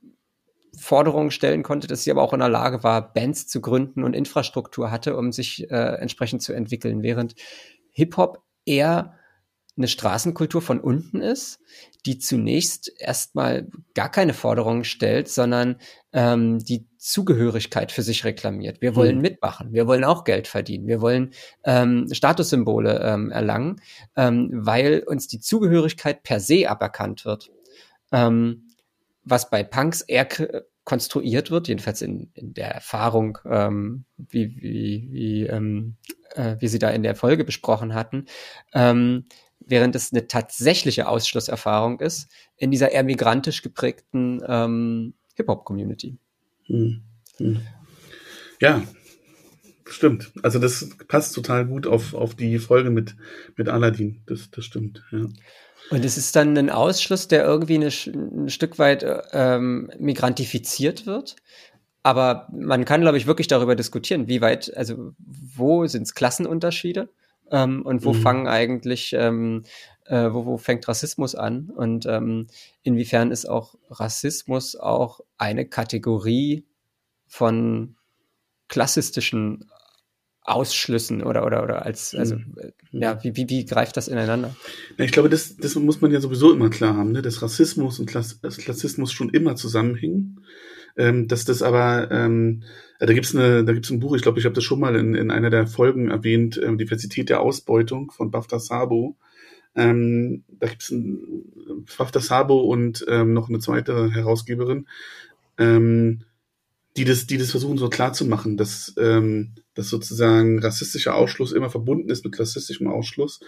[0.77, 4.15] Forderungen stellen konnte, dass sie aber auch in der Lage war, Bands zu gründen und
[4.15, 7.35] Infrastruktur hatte, um sich äh, entsprechend zu entwickeln, während
[7.91, 9.15] Hip-Hop eher
[9.77, 11.59] eine Straßenkultur von unten ist,
[12.05, 15.77] die zunächst erstmal gar keine Forderungen stellt, sondern
[16.11, 18.81] ähm, die Zugehörigkeit für sich reklamiert.
[18.81, 19.21] Wir wollen Mhm.
[19.21, 21.31] mitmachen, wir wollen auch Geld verdienen, wir wollen
[21.63, 23.81] ähm, Statussymbole ähm, erlangen,
[24.17, 27.49] ähm, weil uns die Zugehörigkeit per se aberkannt wird.
[28.11, 28.67] Ähm,
[29.23, 30.27] was bei Punks eher
[30.83, 35.95] konstruiert wird, jedenfalls in, in der Erfahrung, ähm, wie, wie, wie, ähm,
[36.35, 38.25] äh, wie Sie da in der Folge besprochen hatten,
[38.73, 39.25] ähm,
[39.59, 46.17] während es eine tatsächliche Ausschlusserfahrung ist in dieser eher migrantisch geprägten ähm, Hip-Hop-Community.
[46.65, 47.01] Hm.
[47.37, 47.61] Hm.
[48.59, 48.83] Ja,
[49.85, 50.31] stimmt.
[50.41, 53.15] Also das passt total gut auf, auf die Folge mit,
[53.55, 54.21] mit Aladdin.
[54.25, 55.27] Das, das stimmt, ja.
[55.89, 61.35] Und es ist dann ein Ausschluss, der irgendwie eine, ein Stück weit ähm, migrantifiziert wird.
[62.03, 67.09] Aber man kann, glaube ich, wirklich darüber diskutieren, wie weit, also wo sind es Klassenunterschiede
[67.51, 68.21] ähm, und wo mhm.
[68.21, 69.63] fangen eigentlich, ähm,
[70.05, 72.47] äh, wo, wo fängt Rassismus an und ähm,
[72.81, 76.65] inwiefern ist auch Rassismus auch eine Kategorie
[77.27, 77.95] von
[78.67, 79.69] klassistischen
[80.43, 82.73] Ausschlüssen oder oder oder als also mhm.
[82.91, 84.55] ja wie, wie, wie greift das ineinander?
[84.97, 87.21] Ja, ich glaube, das, das muss man ja sowieso immer klar haben, ne?
[87.21, 90.41] dass Rassismus und Klass Klassismus schon immer zusammenhängen.
[90.97, 92.63] Ähm, dass das aber ähm,
[92.99, 95.15] da gibt's eine da gibt's ein Buch, ich glaube, ich habe das schon mal in,
[95.15, 99.15] in einer der Folgen erwähnt, ähm, Diversität der Ausbeutung von Bafta Sabo.
[99.75, 101.45] Ähm, da gibt's ein
[101.97, 104.87] Bafta Sabo und ähm, noch eine zweite Herausgeberin.
[105.57, 106.23] Ähm,
[106.97, 111.51] die das, die das versuchen so klar zu machen, dass, ähm, dass sozusagen rassistischer Ausschluss
[111.51, 113.39] immer verbunden ist mit klassistischem Ausschluss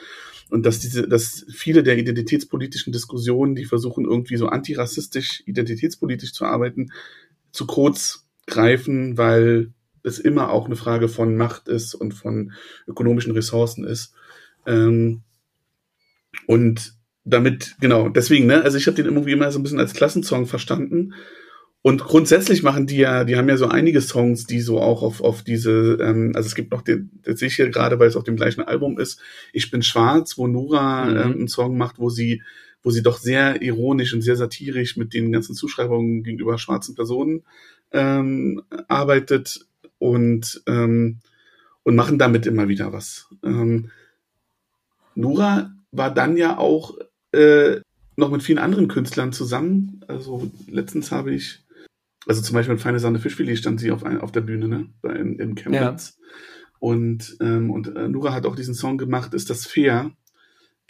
[0.50, 6.46] und dass diese, dass viele der identitätspolitischen Diskussionen, die versuchen irgendwie so antirassistisch, identitätspolitisch zu
[6.46, 6.92] arbeiten,
[7.52, 12.54] zu kurz greifen, weil es immer auch eine Frage von Macht ist und von
[12.88, 14.14] ökonomischen Ressourcen ist.
[14.66, 15.22] Ähm,
[16.48, 16.94] und
[17.26, 20.46] damit, genau, deswegen, ne, also ich habe den irgendwie immer so ein bisschen als Klassensong
[20.46, 21.14] verstanden
[21.86, 25.20] und grundsätzlich machen die ja, die haben ja so einige Songs, die so auch auf,
[25.20, 28.16] auf diese, ähm, also es gibt noch den, das sehe ich hier gerade, weil es
[28.16, 29.20] auf dem gleichen Album ist,
[29.52, 31.18] Ich bin schwarz, wo Nora mhm.
[31.18, 32.42] ähm, einen Song macht, wo sie,
[32.84, 37.44] wo sie doch sehr ironisch und sehr satirisch mit den ganzen Zuschreibungen gegenüber schwarzen Personen
[37.92, 39.66] ähm, arbeitet
[40.00, 41.20] und, ähm,
[41.84, 43.28] und machen damit immer wieder was.
[43.44, 43.92] Ähm,
[45.16, 46.98] Nora war dann ja auch
[47.34, 47.82] äh,
[48.16, 50.00] noch mit vielen anderen Künstlern zusammen.
[50.08, 51.63] Also letztens habe ich
[52.26, 54.90] also zum Beispiel Feine Sahne Fischfilet stand sie auf, ein, auf der Bühne, ne?
[55.02, 56.18] Bei, in, in Chemnitz.
[56.18, 56.24] Ja.
[56.80, 60.12] Und, ähm, und äh, Nura hat auch diesen Song gemacht, Ist das fair?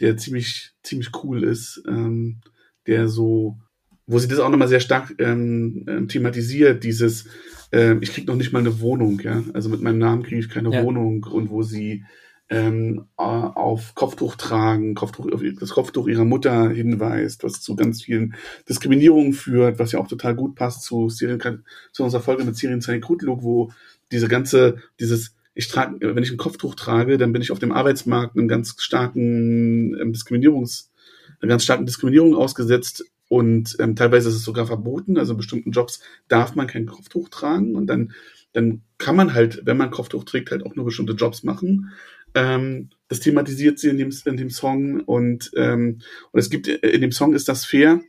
[0.00, 2.40] Der ziemlich, ziemlich cool ist, ähm,
[2.86, 3.58] der so,
[4.06, 7.26] wo sie das auch nochmal sehr stark ähm, ähm, thematisiert, dieses,
[7.70, 9.44] ähm, ich krieg noch nicht mal eine Wohnung, ja.
[9.52, 10.82] Also mit meinem Namen kriege ich keine ja.
[10.82, 12.04] Wohnung und wo sie
[12.50, 18.34] ähm, auf Kopftuch tragen, Kopftuch, auf das Kopftuch ihrer Mutter hinweist, was zu ganz vielen
[18.68, 22.82] Diskriminierungen führt, was ja auch total gut passt zu, Syrien, zu unserer Folge mit Syrien
[22.82, 23.72] Zayn Kutluk, wo
[24.12, 27.72] diese ganze, dieses, ich trage, wenn ich ein Kopftuch trage, dann bin ich auf dem
[27.72, 30.92] Arbeitsmarkt einem ganz starken ähm, Diskriminierungs,
[31.40, 35.16] einer ganz starken Diskriminierung ausgesetzt und ähm, teilweise ist es sogar verboten.
[35.16, 38.12] Also in bestimmten Jobs darf man kein Kopftuch tragen und dann
[38.54, 41.90] dann kann man halt, wenn man Kopftuch trägt, halt auch nur bestimmte Jobs machen.
[42.34, 46.00] Ähm, das thematisiert sie in dem, in dem Song und, ähm,
[46.32, 48.00] und es gibt in dem Song ist das fair.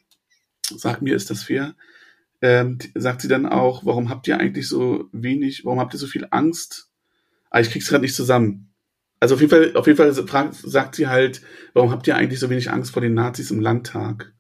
[0.76, 1.76] Sag mir, ist das fair?
[2.42, 6.08] Ähm, sagt sie dann auch, warum habt ihr eigentlich so wenig, warum habt ihr so
[6.08, 6.90] viel Angst?
[7.50, 8.74] Ah, ich krieg's gerade nicht zusammen.
[9.20, 11.42] Also auf jeden Fall, auf jeden Fall fragt, sagt sie halt,
[11.74, 14.34] warum habt ihr eigentlich so wenig Angst vor den Nazis im Landtag?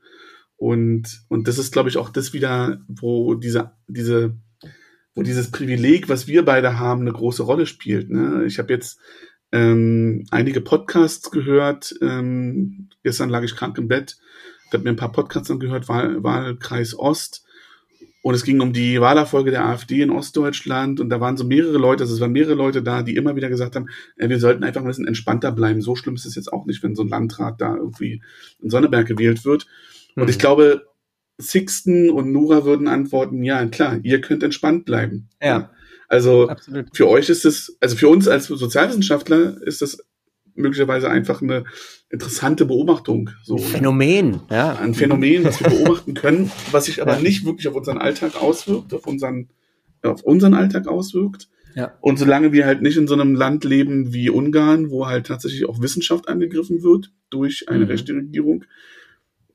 [0.57, 4.37] Und, und das ist, glaube ich, auch das wieder, wo diese, diese,
[5.13, 8.09] wo dieses Privileg, was wir beide haben, eine große Rolle spielt.
[8.09, 8.45] Ne?
[8.45, 8.99] Ich habe jetzt
[9.55, 11.95] ähm, einige Podcasts gehört.
[12.01, 14.17] Ähm, gestern lag ich krank im Bett,
[14.73, 17.45] habe mir ein paar Podcasts angehört, Wahl, Wahlkreis Ost.
[18.21, 20.99] Und es ging um die Wahlerfolge der AfD in Ostdeutschland.
[20.99, 23.47] Und da waren so mehrere Leute, also es waren mehrere Leute da, die immer wieder
[23.47, 23.87] gesagt haben,
[24.17, 25.81] äh, wir sollten einfach ein bisschen entspannter bleiben.
[25.81, 28.21] So schlimm ist es jetzt auch nicht, wenn so ein Landrat da irgendwie
[28.61, 29.67] in Sonneberg gewählt wird.
[30.15, 30.29] Und mhm.
[30.29, 30.85] ich glaube,
[31.37, 35.29] Sixten und Nura würden antworten, ja, klar, ihr könnt entspannt bleiben.
[35.41, 35.71] Ja.
[36.07, 36.95] Also Absolut.
[36.95, 39.97] für euch ist es, also für uns als Sozialwissenschaftler ist das
[40.55, 41.65] möglicherweise einfach eine
[42.09, 43.29] interessante Beobachtung.
[43.43, 44.75] So, ein Phänomen, ja.
[44.75, 47.21] Ein Phänomen, was wir beobachten können, was sich aber ja.
[47.21, 49.49] nicht wirklich auf unseren Alltag auswirkt, auf unseren,
[50.01, 51.49] auf unseren Alltag auswirkt.
[51.75, 51.93] Ja.
[51.99, 55.67] Und solange wir halt nicht in so einem Land leben wie Ungarn, wo halt tatsächlich
[55.67, 57.91] auch Wissenschaft angegriffen wird durch eine mhm.
[57.91, 58.63] rechte Regierung,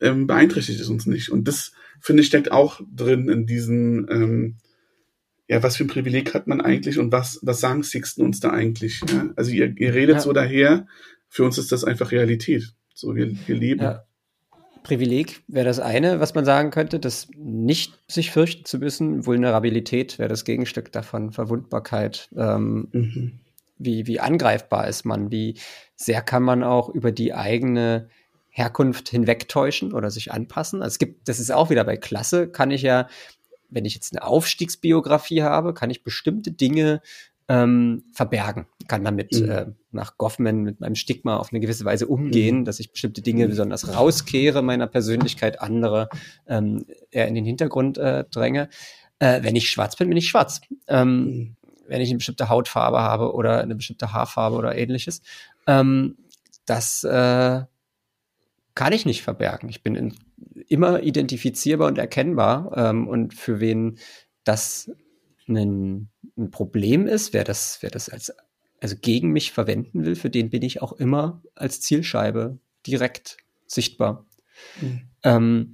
[0.03, 1.31] ähm, beeinträchtigt es uns nicht.
[1.31, 4.57] Und das, finde ich, steckt auch drin in diesen, ähm,
[5.51, 8.51] ja, was für ein Privileg hat man eigentlich und was, was sagen Sixten uns da
[8.51, 9.01] eigentlich?
[9.13, 9.31] Ja?
[9.35, 10.21] Also ihr, ihr redet ja.
[10.21, 10.87] so daher,
[11.29, 12.73] für uns ist das einfach Realität.
[12.95, 13.83] So, wir, wir leben.
[13.83, 14.05] Ja.
[14.85, 19.27] Privileg wäre das eine, was man sagen könnte, das nicht sich fürchten zu müssen.
[19.27, 22.31] Vulnerabilität wäre das Gegenstück davon, Verwundbarkeit.
[22.37, 23.41] Ähm, mhm.
[23.77, 25.33] wie, wie angreifbar ist man?
[25.33, 25.57] Wie
[25.97, 28.09] sehr kann man auch über die eigene
[28.51, 30.81] Herkunft hinwegtäuschen oder sich anpassen?
[30.81, 33.09] Also es gibt, das ist auch wieder bei Klasse, kann ich ja
[33.71, 37.01] wenn ich jetzt eine Aufstiegsbiografie habe, kann ich bestimmte Dinge
[37.49, 39.51] ähm, verbergen, kann damit mhm.
[39.51, 42.65] äh, nach Goffman mit meinem Stigma auf eine gewisse Weise umgehen, mhm.
[42.65, 46.09] dass ich bestimmte Dinge besonders rauskehre meiner Persönlichkeit, andere
[46.47, 48.69] ähm, eher in den Hintergrund äh, dränge.
[49.19, 50.61] Äh, wenn ich schwarz bin, bin ich schwarz.
[50.87, 51.57] Ähm, mhm.
[51.89, 55.23] Wenn ich eine bestimmte Hautfarbe habe oder eine bestimmte Haarfarbe oder ähnliches.
[55.67, 56.19] Ähm,
[56.67, 57.63] das äh,
[58.81, 59.69] kann ich nicht verbergen.
[59.69, 60.15] Ich bin in,
[60.69, 62.73] immer identifizierbar und erkennbar.
[62.75, 63.99] Ähm, und für wen
[64.43, 64.91] das
[65.47, 68.33] ein, ein Problem ist, wer das, wer das als
[68.81, 74.25] also gegen mich verwenden will, für den bin ich auch immer als Zielscheibe direkt sichtbar.
[74.81, 75.03] Mhm.
[75.25, 75.73] Ähm,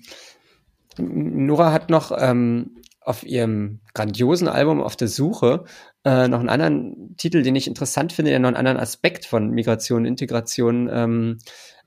[0.99, 5.65] Nora hat noch ähm, auf ihrem grandiosen Album Auf der Suche
[6.05, 9.51] äh, noch einen anderen Titel, den ich interessant finde, der noch einen anderen Aspekt von
[9.51, 11.39] Migration und Integration ähm,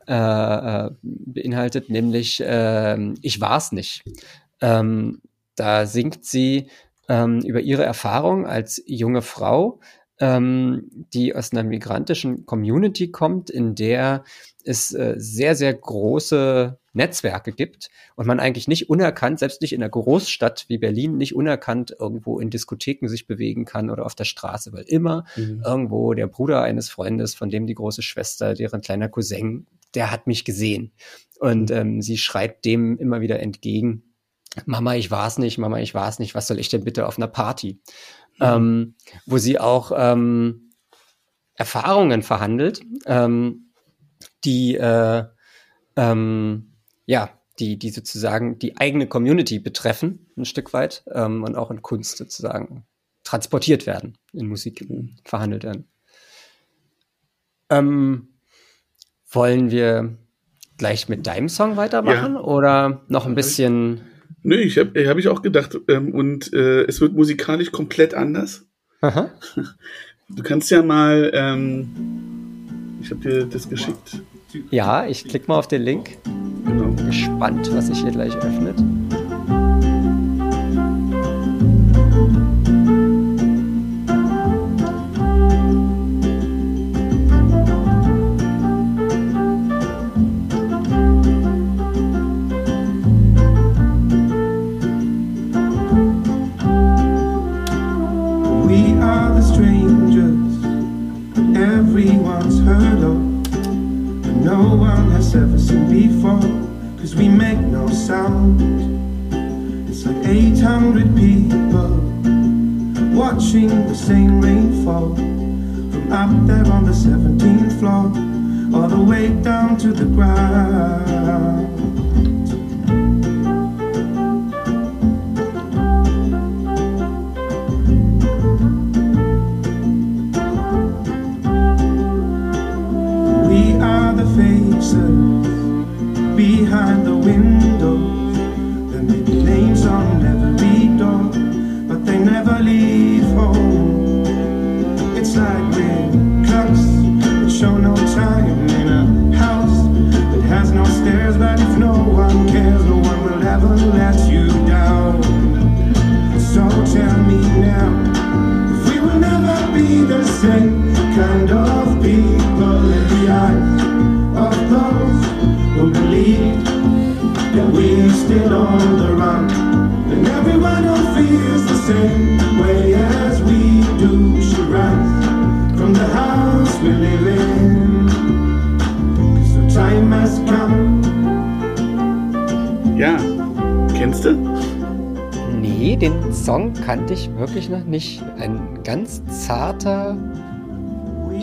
[0.09, 4.03] äh, äh, beinhaltet, nämlich äh, Ich war's nicht.
[4.59, 5.21] Ähm,
[5.55, 6.67] da singt sie
[7.07, 9.79] ähm, über ihre Erfahrung als junge Frau,
[10.19, 14.23] ähm, die aus einer migrantischen Community kommt, in der
[14.63, 19.81] es äh, sehr, sehr große Netzwerke gibt und man eigentlich nicht unerkannt, selbst nicht in
[19.81, 24.25] einer Großstadt wie Berlin, nicht unerkannt irgendwo in Diskotheken sich bewegen kann oder auf der
[24.25, 25.61] Straße, weil immer mhm.
[25.63, 30.27] irgendwo der Bruder eines Freundes, von dem die große Schwester, deren kleiner Cousin, der hat
[30.27, 30.91] mich gesehen.
[31.39, 31.75] Und mhm.
[31.75, 34.03] ähm, sie schreibt dem immer wieder entgegen,
[34.65, 37.27] Mama, ich war's nicht, Mama, ich war's nicht, was soll ich denn bitte auf einer
[37.27, 37.81] Party?
[38.39, 38.45] Mhm.
[38.45, 40.71] Ähm, wo sie auch ähm,
[41.53, 43.71] Erfahrungen verhandelt, ähm,
[44.43, 45.25] die äh,
[45.95, 46.73] ähm,
[47.05, 51.81] ja, die, die sozusagen die eigene Community betreffen, ein Stück weit, ähm, und auch in
[51.81, 52.85] Kunst sozusagen
[53.23, 54.87] transportiert werden, in Musik
[55.25, 55.89] verhandelt werden.
[57.69, 58.28] Ähm,
[59.29, 60.17] wollen wir
[60.77, 62.41] gleich mit deinem Song weitermachen ja.
[62.41, 64.01] oder noch ein bisschen
[64.41, 65.77] Nö, ich habe hab ich auch gedacht.
[65.87, 68.65] Ähm, und äh, es wird musikalisch komplett anders.
[69.01, 69.29] Aha.
[70.31, 71.89] Du kannst ja mal, ähm,
[73.01, 74.21] ich habe dir das geschickt.
[74.69, 76.19] Ja, ich klicke mal auf den Link.
[76.23, 76.93] Genau.
[77.07, 78.77] Gespannt, was sich hier gleich öffnet.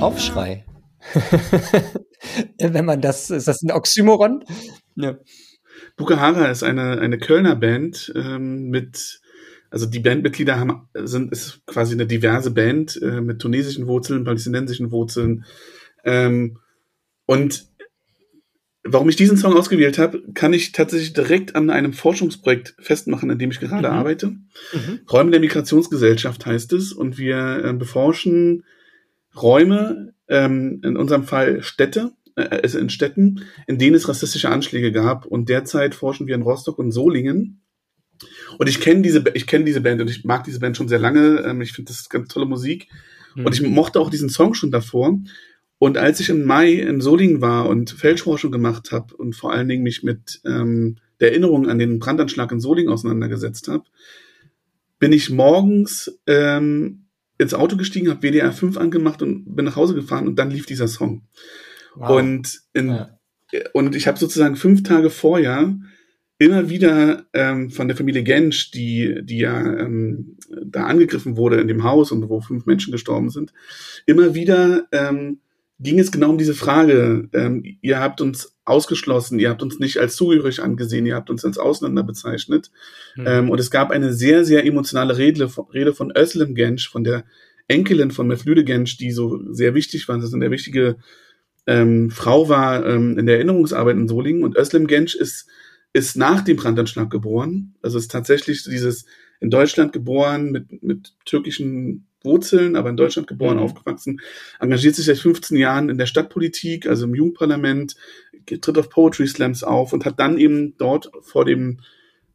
[0.01, 0.65] Aufschrei.
[2.59, 4.45] Wenn man das, ist das ein Oxymoron?
[4.95, 5.19] Ja.
[5.97, 9.21] Bukahara ist eine, eine Kölner Band ähm, mit,
[9.71, 14.91] also die Bandmitglieder haben, sind, ist quasi eine diverse Band äh, mit tunesischen Wurzeln, palästinensischen
[14.91, 15.45] Wurzeln.
[16.05, 16.59] Ähm,
[17.25, 17.66] und
[18.89, 23.39] Warum ich diesen Song ausgewählt habe, kann ich tatsächlich direkt an einem Forschungsprojekt festmachen, an
[23.39, 23.95] dem ich gerade mhm.
[23.95, 24.27] arbeite.
[24.29, 25.01] Mhm.
[25.11, 28.62] Räume der Migrationsgesellschaft heißt es und wir äh, beforschen
[29.41, 35.26] Räume, ähm, in unserem Fall Städte, äh, in Städten, in denen es rassistische Anschläge gab
[35.26, 37.62] und derzeit forschen wir in Rostock und Solingen.
[38.59, 40.99] Und ich kenne diese, ich kenne diese Band und ich mag diese Band schon sehr
[40.99, 41.41] lange.
[41.41, 42.89] Ähm, ich finde das ist ganz tolle Musik.
[43.34, 43.47] Mhm.
[43.47, 45.18] Und ich mochte auch diesen Song schon davor.
[45.78, 49.68] Und als ich im Mai in Solingen war und Feldforschung gemacht habe und vor allen
[49.68, 53.84] Dingen mich mit ähm, der Erinnerung an den Brandanschlag in Solingen auseinandergesetzt habe,
[54.99, 57.06] bin ich morgens ähm,
[57.39, 60.66] ins Auto gestiegen, habe WDR 5 angemacht und bin nach Hause gefahren und dann lief
[60.66, 61.26] dieser Song.
[61.95, 62.18] Wow.
[62.18, 63.18] Und, in, ja.
[63.72, 65.74] und ich habe sozusagen fünf Tage vorher
[66.39, 71.68] immer wieder ähm, von der Familie Gensch, die, die ja ähm, da angegriffen wurde in
[71.68, 73.53] dem Haus und wo fünf Menschen gestorben sind,
[74.05, 75.41] immer wieder ähm,
[75.78, 77.28] ging es genau um diese Frage.
[77.32, 81.45] Ähm, ihr habt uns ausgeschlossen, ihr habt uns nicht als zugehörig angesehen, ihr habt uns
[81.45, 82.71] als Ausländer bezeichnet.
[83.17, 83.25] Mhm.
[83.27, 87.25] Ähm, und es gab eine sehr, sehr emotionale Rede, Rede von Özlem Gensch, von der
[87.69, 90.97] Enkelin von Mevlüde Gensch, die so sehr wichtig war, das ist eine wichtige
[91.67, 94.45] ähm, Frau war ähm, in der Erinnerungsarbeit in Solingen.
[94.45, 95.49] Und Özlem Gensch ist
[95.97, 97.75] ist nach dem Brandanschlag geboren.
[97.81, 99.07] Also ist tatsächlich dieses
[99.41, 103.62] in Deutschland geboren mit, mit türkischen Wurzeln, aber in Deutschland geboren, mhm.
[103.62, 104.21] aufgewachsen,
[104.61, 107.97] engagiert sich seit 15 Jahren in der Stadtpolitik, also im Jugendparlament,
[108.47, 111.80] tritt auf Poetry Slams auf und hat dann eben dort vor dem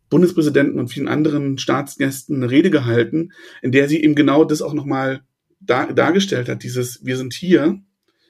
[0.09, 3.31] Bundespräsidenten und vielen anderen Staatsgästen eine Rede gehalten,
[3.61, 5.21] in der sie eben genau das auch nochmal
[5.59, 7.81] dar, dargestellt hat, dieses, wir sind hier,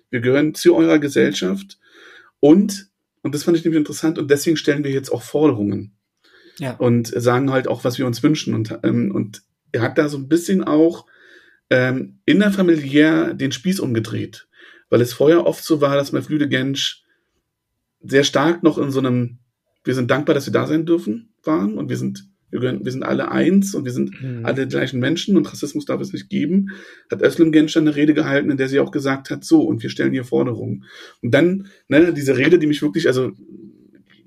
[0.10, 1.80] wir gehören zu eurer Gesellschaft
[2.40, 2.92] und
[3.24, 5.94] und das fand ich nämlich interessant und deswegen stellen wir jetzt auch Forderungen.
[6.58, 6.74] Ja.
[6.74, 8.54] Und sagen halt auch, was wir uns wünschen.
[8.54, 11.06] Und, ähm, und er hat da so ein bisschen auch
[11.70, 14.48] ähm, innerfamiliär den Spieß umgedreht.
[14.90, 17.01] Weil es vorher oft so war, dass Mevlüde Gensch
[18.04, 19.40] sehr stark noch in so einem,
[19.84, 22.92] wir sind dankbar, dass wir da sein dürfen, waren und wir sind wir, gehören, wir
[22.92, 24.46] sind alle eins und wir sind mhm.
[24.46, 26.72] alle gleichen Menschen und Rassismus darf es nicht geben,
[27.10, 29.90] hat Özlem Gensch eine Rede gehalten, in der sie auch gesagt hat, so, und wir
[29.90, 30.84] stellen hier Forderungen.
[31.22, 33.32] Und dann, ne, diese Rede, die mich wirklich, also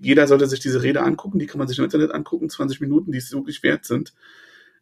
[0.00, 3.12] jeder sollte sich diese Rede angucken, die kann man sich im Internet angucken, 20 Minuten,
[3.12, 4.14] die es wirklich wert sind.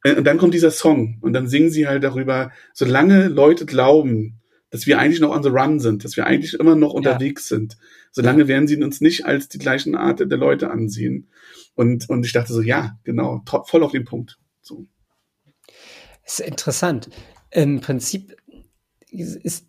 [0.04, 4.40] Äh, und dann kommt dieser Song und dann singen sie halt darüber, solange Leute glauben,
[4.72, 7.56] dass wir eigentlich noch on the run sind, dass wir eigentlich immer noch unterwegs ja.
[7.56, 7.76] sind,
[8.10, 8.48] solange ja.
[8.48, 11.28] werden sie uns nicht als die gleichen Art der Leute ansehen.
[11.74, 14.38] Und, und ich dachte so, ja, genau, voll auf den Punkt.
[14.62, 14.86] So.
[16.24, 17.10] Das ist interessant.
[17.50, 18.34] Im Prinzip
[19.10, 19.66] ist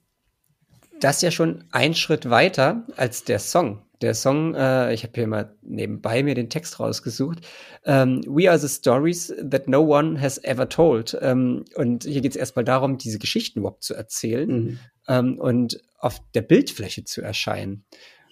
[1.01, 3.81] das ja schon ein Schritt weiter als der Song.
[4.01, 7.39] Der Song, äh, ich habe hier mal nebenbei mir den Text rausgesucht.
[7.85, 11.17] Ähm, We are the stories that no one has ever told.
[11.21, 14.79] Ähm, und hier geht es erstmal darum, diese Geschichten überhaupt zu erzählen mhm.
[15.07, 17.85] Ähm, und auf der Bildfläche zu erscheinen.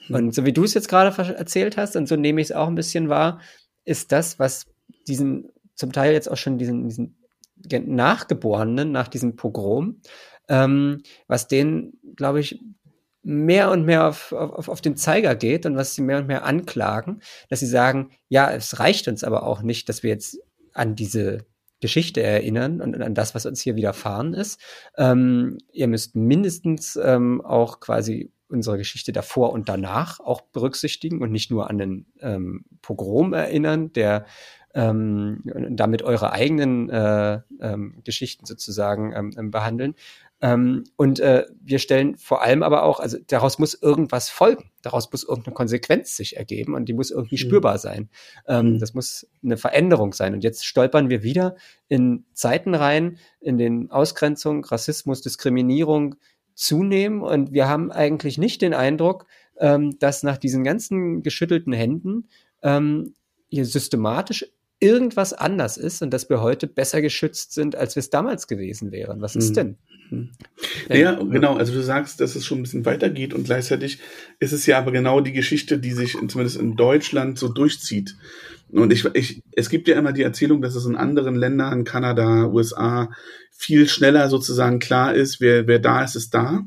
[0.07, 0.15] Mhm.
[0.15, 2.67] Und so wie du es jetzt gerade erzählt hast, und so nehme ich es auch
[2.67, 3.39] ein bisschen wahr,
[3.85, 4.65] ist das, was
[5.07, 7.17] diesen, zum Teil jetzt auch schon diesen, diesen
[7.95, 10.01] Nachgeborenen nach diesem Pogrom,
[10.49, 12.59] ähm, was denen, glaube ich,
[13.23, 16.43] mehr und mehr auf, auf, auf den Zeiger geht und was sie mehr und mehr
[16.43, 20.39] anklagen, dass sie sagen, ja, es reicht uns aber auch nicht, dass wir jetzt
[20.73, 21.45] an diese
[21.81, 24.61] Geschichte erinnern und an das, was uns hier widerfahren ist.
[24.97, 31.31] Ähm, ihr müsst mindestens ähm, auch quasi unsere Geschichte davor und danach auch berücksichtigen und
[31.31, 34.25] nicht nur an den ähm, Pogrom erinnern, der
[34.73, 39.95] ähm, damit eure eigenen äh, ähm, Geschichten sozusagen ähm, behandeln.
[40.41, 45.11] Ähm, und äh, wir stellen vor allem aber auch, also daraus muss irgendwas folgen, daraus
[45.11, 47.47] muss irgendeine Konsequenz sich ergeben und die muss irgendwie mhm.
[47.47, 48.09] spürbar sein.
[48.47, 48.79] Ähm, mhm.
[48.79, 50.33] Das muss eine Veränderung sein.
[50.33, 51.55] Und jetzt stolpern wir wieder
[51.87, 56.15] in Zeiten rein, in den Ausgrenzung, Rassismus, Diskriminierung,
[56.53, 59.25] zunehmen und wir haben eigentlich nicht den Eindruck,
[59.59, 62.27] ähm, dass nach diesen ganzen geschüttelten Händen
[62.61, 63.15] ähm,
[63.47, 64.45] hier systematisch
[64.79, 68.91] irgendwas anders ist und dass wir heute besser geschützt sind, als wir es damals gewesen
[68.91, 69.21] wären.
[69.21, 69.53] Was ist hm.
[69.55, 69.77] denn?
[70.11, 70.29] Hm.
[70.89, 71.55] Ja, genau.
[71.55, 73.99] Also du sagst, dass es schon ein bisschen weitergeht und gleichzeitig
[74.39, 78.15] ist es ja aber genau die Geschichte, die sich zumindest in Deutschland so durchzieht.
[78.71, 82.47] Und ich, ich, es gibt ja immer die Erzählung, dass es in anderen Ländern, Kanada,
[82.47, 83.09] USA,
[83.51, 86.65] viel schneller sozusagen klar ist, wer, wer da ist, ist da.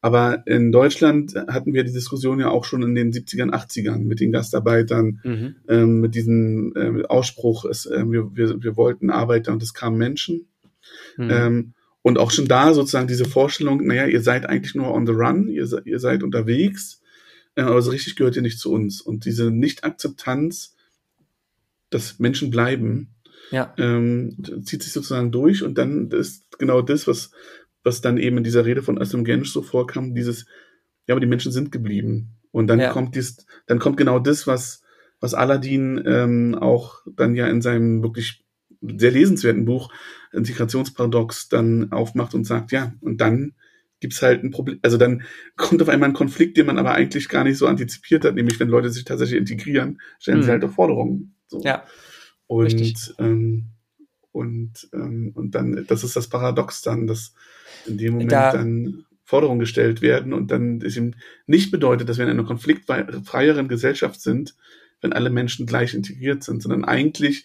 [0.00, 4.20] Aber in Deutschland hatten wir die Diskussion ja auch schon in den 70ern, 80ern mit
[4.20, 5.56] den Gastarbeitern, mhm.
[5.68, 9.98] ähm, mit diesem äh, Ausspruch, es, äh, wir, wir, wir wollten Arbeiter und es kamen
[9.98, 10.46] Menschen.
[11.16, 11.30] Mhm.
[11.30, 11.74] Ähm,
[12.08, 15.48] und auch schon da sozusagen diese Vorstellung, naja, ihr seid eigentlich nur on the run,
[15.48, 17.00] ihr, ihr seid unterwegs,
[17.54, 19.00] äh, aber so richtig gehört ihr nicht zu uns.
[19.00, 20.74] Und diese Nicht-Akzeptanz
[21.90, 23.14] dass Menschen bleiben,
[23.50, 23.72] ja.
[23.78, 27.30] ähm, zieht sich sozusagen durch und dann ist genau das, was,
[27.82, 30.46] was dann eben in dieser Rede von Özlem Gensch so vorkam, dieses,
[31.06, 32.34] ja, aber die Menschen sind geblieben.
[32.50, 32.92] Und dann ja.
[32.92, 34.82] kommt dies, dann kommt genau das, was,
[35.20, 38.44] was Aladdin ähm, auch dann ja in seinem wirklich
[38.80, 39.92] sehr lesenswerten Buch
[40.32, 43.54] Integrationsparadox dann aufmacht und sagt, ja, und dann
[44.00, 45.22] gibt's halt ein Problem, also dann
[45.56, 48.60] kommt auf einmal ein Konflikt, den man aber eigentlich gar nicht so antizipiert hat, nämlich
[48.60, 50.42] wenn Leute sich tatsächlich integrieren, stellen mhm.
[50.42, 51.34] sie halt auch Forderungen.
[51.48, 51.60] So.
[51.62, 51.84] Ja.
[52.46, 53.14] Und, Richtig.
[53.18, 53.66] ähm,
[54.32, 57.34] und, ähm, und dann, das ist das Paradox dann, dass
[57.86, 61.16] in dem Moment da, dann Forderungen gestellt werden und dann es eben
[61.46, 64.54] nicht bedeutet, dass wir in einer konfliktfreieren Gesellschaft sind,
[65.02, 67.44] wenn alle Menschen gleich integriert sind, sondern eigentlich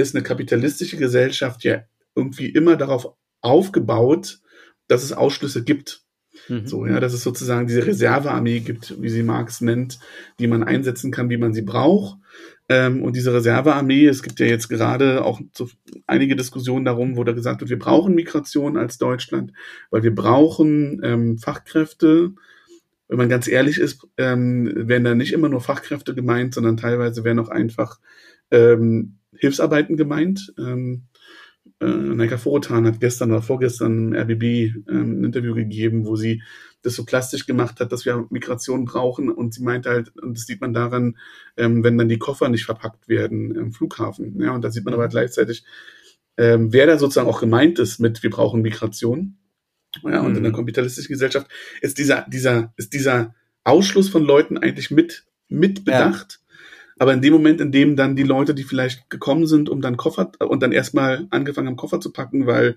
[0.00, 1.82] ist eine kapitalistische Gesellschaft ja
[2.14, 4.40] irgendwie immer darauf aufgebaut,
[4.88, 6.02] dass es Ausschlüsse gibt.
[6.48, 6.66] Mhm.
[6.66, 9.98] So, ja, dass es sozusagen diese Reservearmee gibt, wie sie Marx nennt,
[10.38, 12.18] die man einsetzen kann, wie man sie braucht.
[12.68, 15.68] Ähm, und diese Reservearmee, es gibt ja jetzt gerade auch so
[16.06, 19.52] einige Diskussionen darum, wo da gesagt wird, wir brauchen Migration als Deutschland,
[19.90, 22.32] weil wir brauchen ähm, Fachkräfte.
[23.08, 27.24] Wenn man ganz ehrlich ist, ähm, werden da nicht immer nur Fachkräfte gemeint, sondern teilweise
[27.24, 27.98] werden auch einfach
[28.50, 30.52] ähm, Hilfsarbeiten gemeint.
[30.58, 31.04] Ähm,
[31.80, 34.42] äh, Neika Vorotan hat gestern oder vorgestern im RBB
[34.88, 36.42] ähm, ein Interview gegeben, wo sie
[36.82, 39.30] das so plastisch gemacht hat, dass wir Migration brauchen.
[39.30, 41.18] Und sie meinte halt, und das sieht man daran,
[41.56, 44.40] ähm, wenn dann die Koffer nicht verpackt werden im Flughafen.
[44.40, 45.64] Ja, und da sieht man aber gleichzeitig,
[46.36, 49.36] ähm, wer da sozusagen auch gemeint ist mit, wir brauchen Migration.
[50.04, 50.36] Ja, und mhm.
[50.38, 51.48] in der kapitalistischen Gesellschaft
[51.80, 53.34] ist dieser, dieser, ist dieser
[53.64, 56.39] Ausschluss von Leuten eigentlich mit, mit bedacht.
[56.39, 56.39] Ja.
[57.00, 59.96] Aber in dem Moment, in dem dann die Leute, die vielleicht gekommen sind, um dann
[59.96, 62.76] Koffer und dann erstmal angefangen haben, Koffer zu packen, weil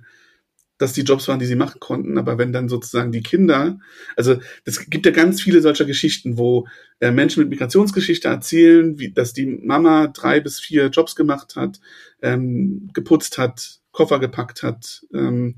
[0.77, 3.79] das die Jobs waren, die sie machen konnten, aber wenn dann sozusagen die Kinder,
[4.15, 6.67] also es gibt ja ganz viele solcher Geschichten, wo
[7.01, 11.81] äh, Menschen mit Migrationsgeschichte erzählen, wie, dass die Mama drei bis vier Jobs gemacht hat,
[12.21, 15.57] ähm, geputzt hat, Koffer gepackt hat, ähm,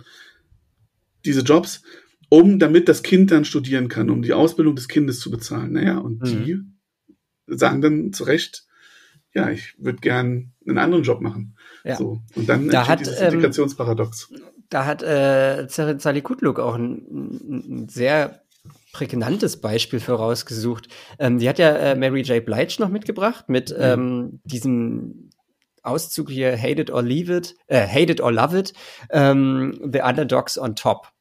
[1.23, 1.83] diese Jobs,
[2.29, 5.73] um damit das Kind dann studieren kann, um die Ausbildung des Kindes zu bezahlen.
[5.73, 6.45] Naja, und mhm.
[6.45, 6.74] die
[7.47, 8.65] sagen dann zu Recht,
[9.33, 11.57] ja, ich würde gern einen anderen Job machen.
[11.83, 11.97] Ja.
[11.97, 12.21] So.
[12.35, 14.29] Und dann da hat, dieses Integrationsparadox.
[14.31, 17.05] Ähm, da hat äh, Sali Kutluk auch ein,
[17.47, 18.41] ein, sehr
[18.93, 20.87] prägnantes Beispiel für rausgesucht.
[21.19, 22.43] Ähm, die hat ja äh, Mary J.
[22.43, 23.83] Blige noch mitgebracht mit mhm.
[23.83, 25.29] ähm, diesem
[25.83, 28.73] Auszug hier, Hate it or leave it, äh, Hate it or love it,
[29.11, 31.11] ähm, The Underdogs on Top.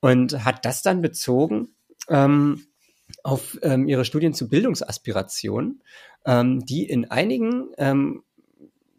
[0.00, 1.68] Und hat das dann bezogen
[2.08, 2.64] ähm,
[3.22, 5.82] auf ähm, ihre Studien zu Bildungsaspirationen,
[6.26, 8.22] ähm, die in einigen ähm,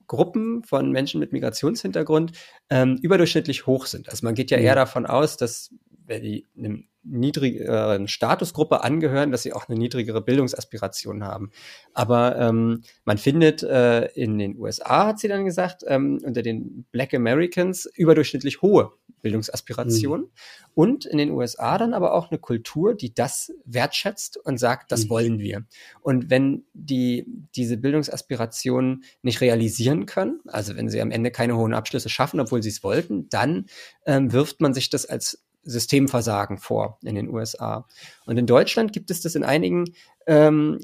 [0.08, 2.34] Gruppen von Menschen mit Migrationshintergrund
[2.70, 4.10] ähm, überdurchschnittlich hoch sind.
[4.10, 5.74] Also man geht ja eher davon aus, dass
[6.06, 11.52] wenn die einem niedrigeren Statusgruppe angehören, dass sie auch eine niedrigere Bildungsaspiration haben.
[11.94, 16.86] Aber ähm, man findet äh, in den USA, hat sie dann gesagt, ähm, unter den
[16.92, 18.92] Black Americans überdurchschnittlich hohe
[19.22, 20.28] Bildungsaspirationen.
[20.28, 20.32] Mhm.
[20.74, 25.06] Und in den USA dann aber auch eine Kultur, die das wertschätzt und sagt, das
[25.06, 25.10] mhm.
[25.10, 25.66] wollen wir.
[26.02, 31.74] Und wenn die diese Bildungsaspirationen nicht realisieren können, also wenn sie am Ende keine hohen
[31.74, 33.66] Abschlüsse schaffen, obwohl sie es wollten, dann
[34.06, 37.88] ähm, wirft man sich das als Systemversagen vor in den USA.
[38.26, 39.94] Und in Deutschland gibt es das in einigen
[40.26, 40.80] ähm,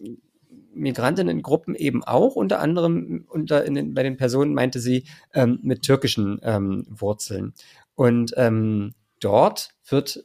[0.78, 5.82] Migrantinnengruppen eben auch, unter anderem unter in den, bei den Personen meinte sie ähm, mit
[5.82, 7.54] türkischen ähm, Wurzeln.
[7.98, 10.24] Und ähm, dort wird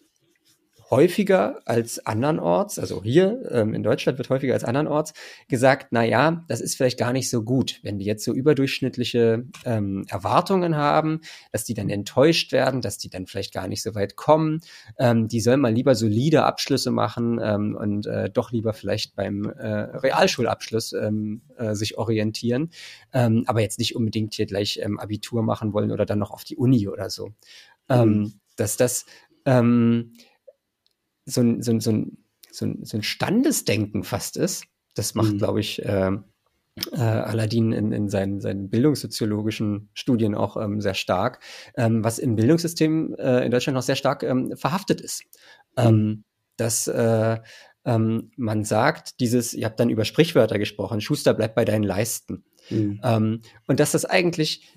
[0.93, 5.15] häufiger als andernorts, also hier ähm, in Deutschland wird häufiger als andernorts
[5.49, 9.47] gesagt, na ja, das ist vielleicht gar nicht so gut, wenn die jetzt so überdurchschnittliche
[9.65, 13.95] ähm, Erwartungen haben, dass die dann enttäuscht werden, dass die dann vielleicht gar nicht so
[13.95, 14.61] weit kommen.
[14.99, 19.47] Ähm, die sollen mal lieber solide Abschlüsse machen ähm, und äh, doch lieber vielleicht beim
[19.47, 22.69] äh, Realschulabschluss ähm, äh, sich orientieren,
[23.15, 26.45] ähm, aber jetzt nicht unbedingt hier gleich ähm, Abitur machen wollen oder dann noch auf
[26.45, 27.31] die Uni oder so.
[27.89, 28.33] Ähm, mhm.
[28.57, 29.07] dass das
[29.45, 30.13] ähm,
[31.25, 32.19] so ein, so ein, so ein,
[32.51, 34.65] so ein, Standesdenken fast ist.
[34.95, 35.39] Das macht, mhm.
[35.39, 36.13] glaube ich, äh,
[36.93, 41.41] äh, Aladdin in, in seinen, seinen bildungssoziologischen Studien auch ähm, sehr stark,
[41.77, 45.25] ähm, was im Bildungssystem äh, in Deutschland noch sehr stark ähm, verhaftet ist.
[45.77, 45.85] Mhm.
[45.85, 46.25] Ähm,
[46.57, 47.39] dass äh,
[47.85, 52.45] ähm, man sagt, dieses, ihr habt dann über Sprichwörter gesprochen, Schuster bleibt bei deinen Leisten.
[52.71, 53.01] Mhm.
[53.03, 54.69] Ähm, und dass das eigentlich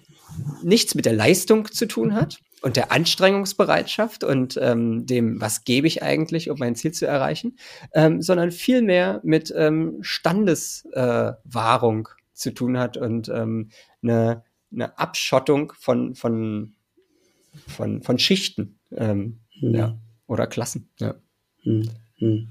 [0.63, 5.87] nichts mit der Leistung zu tun hat, und der Anstrengungsbereitschaft und ähm, dem, was gebe
[5.87, 7.57] ich eigentlich, um mein Ziel zu erreichen,
[7.93, 13.69] ähm, sondern vielmehr mit ähm, Standeswahrung äh, zu tun hat und ähm,
[14.01, 16.73] eine, eine Abschottung von, von,
[17.67, 19.75] von, von Schichten ähm, mhm.
[19.75, 19.97] ja,
[20.27, 20.89] oder Klassen.
[20.99, 21.15] Ja.
[21.63, 22.49] Mhm.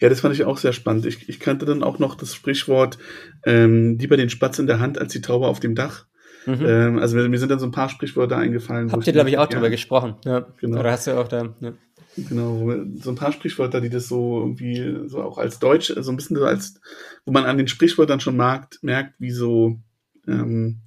[0.00, 1.06] Ja, das fand ich auch sehr spannend.
[1.06, 2.98] Ich, ich kannte dann auch noch das Sprichwort,
[3.44, 6.06] ähm, lieber den Spatz in der Hand als die Taube auf dem Dach.
[6.46, 6.66] Mhm.
[6.66, 8.90] Ähm, also mir, mir, sind dann so ein paar Sprichwörter eingefallen.
[8.92, 10.16] Habt ihr, glaube ich, auch drüber gesprochen.
[10.24, 10.46] Ja.
[10.58, 10.80] Genau.
[10.80, 11.54] Oder hast du auch da.
[11.60, 11.72] Ja.
[12.16, 16.16] Genau, so ein paar Sprichwörter, die das so irgendwie so auch als Deutsch, so ein
[16.16, 16.80] bisschen so als,
[17.24, 19.80] wo man an den Sprichwörtern schon merkt, merkt, wie so,
[20.26, 20.80] ähm,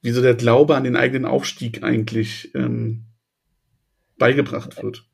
[0.00, 3.04] wie so der Glaube an den eigenen Aufstieg eigentlich ähm,
[4.18, 5.04] beigebracht wird.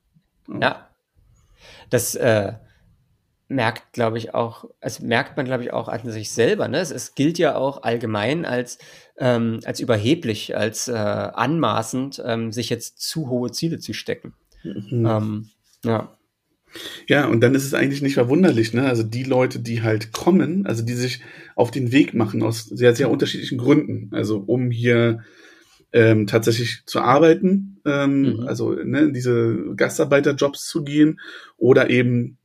[0.48, 0.60] Ja.
[0.60, 0.90] ja.
[1.90, 2.52] Das äh,
[3.49, 6.68] merkt, glaube ich, auch, es merkt man, glaube ich, auch an sich selber.
[6.68, 6.78] Ne?
[6.78, 8.78] Es, es gilt ja auch allgemein als,
[9.18, 14.34] ähm, als überheblich, als äh, anmaßend, ähm, sich jetzt zu hohe Ziele zu stecken.
[14.64, 15.07] Mhm.
[15.07, 15.51] Ähm,
[15.84, 16.12] ja.
[17.07, 18.86] Ja, und dann ist es eigentlich nicht verwunderlich, ne?
[18.86, 21.22] Also die Leute, die halt kommen, also die sich
[21.55, 24.11] auf den Weg machen aus sehr, sehr unterschiedlichen Gründen.
[24.12, 25.20] Also um hier
[25.92, 28.40] ähm, tatsächlich zu arbeiten, ähm, mhm.
[28.47, 31.20] also ne, in diese Gastarbeiterjobs zu gehen
[31.57, 32.36] oder eben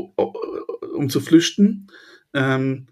[0.00, 1.88] um zu flüchten.
[2.34, 2.86] Ähm,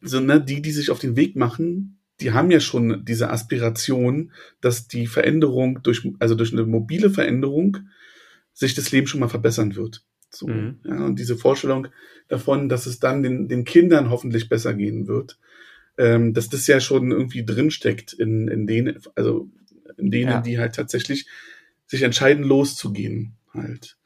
[0.00, 4.32] so, ne, die, die sich auf den Weg machen, die haben ja schon diese Aspiration,
[4.60, 7.78] dass die Veränderung durch, also durch eine mobile Veränderung
[8.52, 10.04] sich das Leben schon mal verbessern wird.
[10.30, 10.80] So, mhm.
[10.84, 11.88] ja, und diese Vorstellung
[12.28, 15.38] davon, dass es dann den, den Kindern hoffentlich besser gehen wird,
[15.98, 19.50] ähm, dass das ja schon irgendwie drinsteckt in, in denen, also
[19.96, 20.40] in denen, ja.
[20.40, 21.26] die halt tatsächlich
[21.86, 23.96] sich entscheiden, loszugehen halt.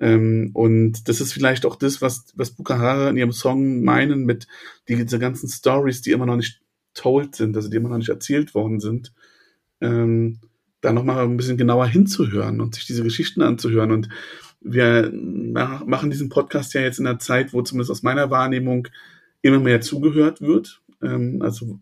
[0.00, 4.46] Ähm, und das ist vielleicht auch das, was, was Bukahara in ihrem Song meinen mit
[4.88, 6.60] die, diese ganzen Stories, die immer noch nicht
[6.94, 9.12] told sind, also die immer noch nicht erzählt worden sind,
[9.80, 10.38] ähm,
[10.80, 13.90] da nochmal ein bisschen genauer hinzuhören und sich diese Geschichten anzuhören.
[13.90, 14.08] Und
[14.60, 18.88] wir machen diesen Podcast ja jetzt in einer Zeit, wo zumindest aus meiner Wahrnehmung
[19.42, 20.80] immer mehr zugehört wird.
[21.02, 21.80] Ähm, also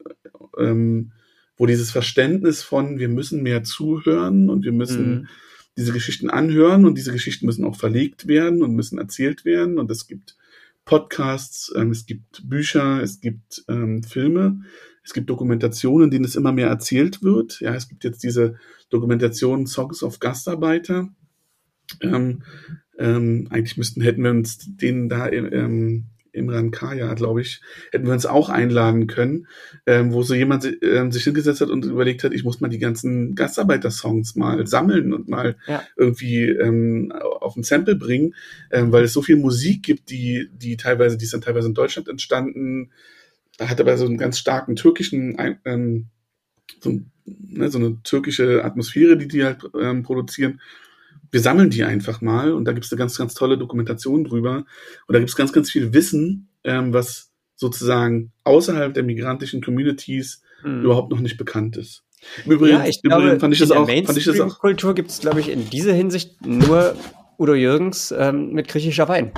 [0.59, 1.13] ähm,
[1.57, 5.29] wo dieses Verständnis von wir müssen mehr zuhören und wir müssen mhm.
[5.77, 9.91] Diese Geschichten anhören und diese Geschichten müssen auch verlegt werden und müssen erzählt werden und
[9.91, 10.37] es gibt
[10.85, 14.61] Podcasts, ähm, es gibt Bücher, es gibt ähm, Filme,
[15.05, 17.61] es gibt Dokumentationen, denen es immer mehr erzählt wird.
[17.61, 18.57] Ja, es gibt jetzt diese
[18.89, 21.09] Dokumentation Songs of Gastarbeiter.
[22.01, 22.43] Ähm,
[22.99, 26.07] ähm, eigentlich müssten, hätten wir uns den da ähm,
[26.37, 27.61] Imran Kaya, glaube ich,
[27.91, 29.47] hätten wir uns auch einladen können,
[29.87, 32.79] ähm, wo so jemand ähm, sich hingesetzt hat und überlegt hat, ich muss mal die
[32.79, 35.83] ganzen Gastarbeiter-Songs mal sammeln und mal ja.
[35.97, 38.35] irgendwie ähm, auf ein Sample bringen,
[38.71, 41.75] ähm, weil es so viel Musik gibt, die, die teilweise, die ist dann teilweise in
[41.75, 42.91] Deutschland entstanden,
[43.61, 46.07] hat aber so einen ganz starken türkischen, ähm,
[46.81, 50.61] so, ne, so eine türkische Atmosphäre, die die halt ähm, produzieren
[51.31, 54.65] wir sammeln die einfach mal und da gibt es eine ganz, ganz tolle Dokumentation drüber.
[55.07, 60.43] Und da gibt es ganz, ganz viel Wissen, ähm, was sozusagen außerhalb der migrantischen Communities
[60.63, 60.83] hm.
[60.83, 62.05] überhaupt noch nicht bekannt ist.
[62.45, 63.89] Im Übrigen, ja, ich glaube, fand ich das auch.
[63.89, 64.59] Fand ich das auch.
[64.59, 66.97] Kultur gibt es, glaube ich, in dieser Hinsicht nur
[67.39, 69.33] Udo Jürgens ähm, mit griechischer Wein.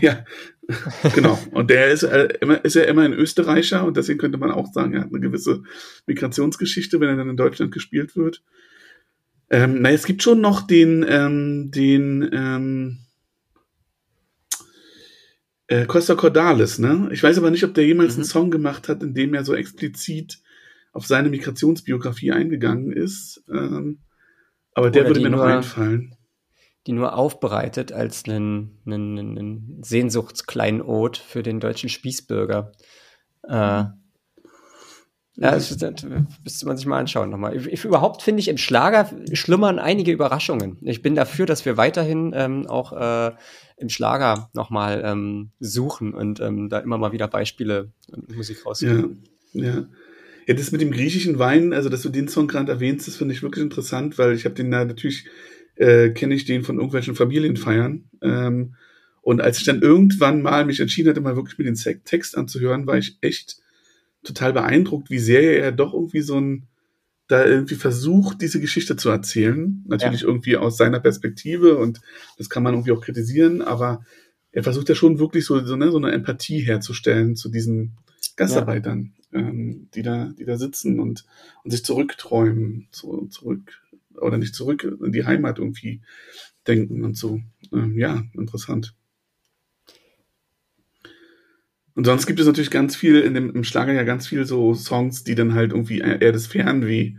[0.00, 0.24] Ja,
[1.14, 1.38] genau.
[1.52, 4.72] Und der ist, äh, immer, ist ja immer ein Österreicher und deswegen könnte man auch
[4.72, 5.62] sagen, er hat eine gewisse
[6.06, 8.42] Migrationsgeschichte, wenn er dann in Deutschland gespielt wird.
[9.50, 12.98] Ähm, na, es gibt schon noch den, ähm, den ähm,
[15.66, 17.08] äh, Costa Cordalis, ne?
[17.12, 18.20] Ich weiß aber nicht, ob der jemals mhm.
[18.20, 20.40] einen Song gemacht hat, in dem er so explizit
[20.92, 23.42] auf seine Migrationsbiografie eingegangen ist.
[23.50, 24.00] Ähm,
[24.74, 26.16] aber der Oder würde mir noch nur, einfallen.
[26.86, 32.72] Die nur aufbereitet als einen, einen, einen Sehnsuchtskleinod für den deutschen Spießbürger.
[33.42, 33.84] Äh,
[35.36, 36.06] ja, das, das
[36.44, 37.56] müsste man sich mal anschauen nochmal.
[37.56, 40.78] Ich, überhaupt finde ich, im Schlager schlummern einige Überraschungen.
[40.82, 43.32] Ich bin dafür, dass wir weiterhin ähm, auch äh,
[43.76, 49.24] im Schlager nochmal ähm, suchen und ähm, da immer mal wieder Beispiele und Musik rausfinden.
[49.52, 49.86] Ja, ja.
[50.46, 53.34] Ja, das mit dem griechischen Wein, also dass du den Song gerade erwähnst, das finde
[53.34, 55.26] ich wirklich interessant, weil ich habe den da natürlich,
[55.76, 58.04] äh, kenne ich den von irgendwelchen Familienfeiern.
[58.20, 58.74] Ähm,
[59.22, 62.86] und als ich dann irgendwann mal mich entschieden hatte, mal wirklich mir den Text anzuhören,
[62.86, 63.63] war ich echt
[64.24, 66.66] total beeindruckt, wie sehr er doch irgendwie so ein,
[67.28, 69.84] da irgendwie versucht, diese Geschichte zu erzählen.
[69.86, 70.28] Natürlich ja.
[70.28, 72.00] irgendwie aus seiner Perspektive und
[72.38, 74.04] das kann man irgendwie auch kritisieren, aber
[74.50, 77.96] er versucht ja schon wirklich so, so, ne, so eine Empathie herzustellen zu diesen
[78.36, 79.40] Gastarbeitern, ja.
[79.40, 81.24] ähm, die da, die da sitzen und,
[81.62, 83.80] und sich zurückträumen, zu, zurück,
[84.16, 86.02] oder nicht zurück in die Heimat irgendwie
[86.66, 87.40] denken und so.
[87.72, 88.94] Ähm, ja, interessant.
[91.94, 94.74] Und sonst gibt es natürlich ganz viel in dem im Schlager ja ganz viel so
[94.74, 97.14] Songs, die dann halt irgendwie eher das Fernweh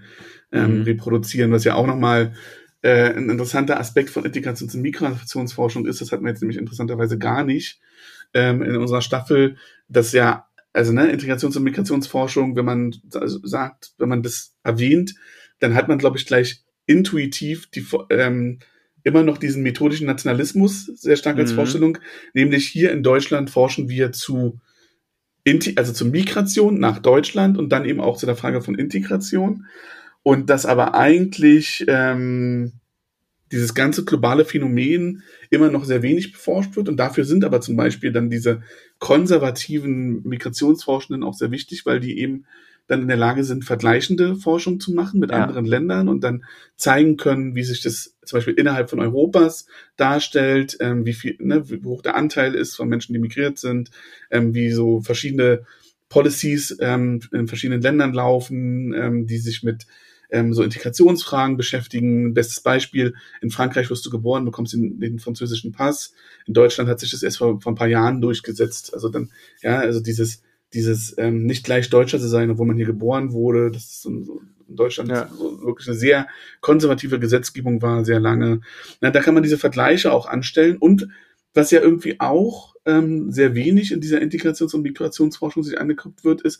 [0.51, 0.83] ähm, mhm.
[0.83, 2.33] reproduzieren, was ja auch nochmal
[2.81, 6.01] äh, ein interessanter Aspekt von Integrations- und Migrationsforschung ist.
[6.01, 7.79] Das hat man jetzt nämlich interessanterweise gar nicht
[8.33, 9.55] ähm, in unserer Staffel,
[9.87, 15.15] dass ja also ne, Integrations- und Migrationsforschung, wenn man sagt, wenn man das erwähnt,
[15.59, 18.59] dann hat man, glaube ich, gleich intuitiv die ähm,
[19.05, 21.55] immer noch diesen methodischen Nationalismus sehr stark als mhm.
[21.55, 21.97] Vorstellung,
[22.33, 24.59] nämlich hier in Deutschland forschen wir zu
[25.75, 29.67] also zur Migration nach Deutschland und dann eben auch zu der Frage von Integration.
[30.23, 32.71] Und dass aber eigentlich ähm,
[33.51, 36.89] dieses ganze globale Phänomen immer noch sehr wenig beforscht wird.
[36.89, 38.63] Und dafür sind aber zum Beispiel dann diese
[38.97, 42.45] konservativen Migrationsforschenden auch sehr wichtig, weil die eben
[42.87, 45.43] dann in der Lage sind, vergleichende Forschung zu machen mit ja.
[45.43, 49.65] anderen Ländern und dann zeigen können, wie sich das zum Beispiel innerhalb von Europas
[49.97, 53.91] darstellt, ähm, wie viel, ne, wie hoch der Anteil ist von Menschen, die migriert sind,
[54.29, 55.65] ähm, wie so verschiedene
[56.09, 59.85] Policies ähm, in verschiedenen Ländern laufen, ähm, die sich mit
[60.29, 62.33] ähm, so Integrationsfragen beschäftigen.
[62.33, 66.13] Bestes Beispiel, in Frankreich wirst du geboren, bekommst den, den französischen Pass.
[66.45, 68.93] In Deutschland hat sich das erst vor, vor ein paar Jahren durchgesetzt.
[68.93, 69.31] Also dann,
[69.61, 70.41] ja, also dieses,
[70.73, 74.41] dieses ähm, nicht gleich Deutscher zu sein, obwohl man hier geboren wurde, das ist so,
[74.67, 75.29] in Deutschland ja.
[75.37, 76.27] so wirklich eine sehr
[76.61, 78.61] konservative Gesetzgebung war, sehr lange.
[78.99, 81.07] Na, da kann man diese Vergleiche auch anstellen und
[81.53, 86.41] was ja irgendwie auch ähm, sehr wenig in dieser Integrations- und Migrationsforschung sich angeguckt wird,
[86.41, 86.59] ist,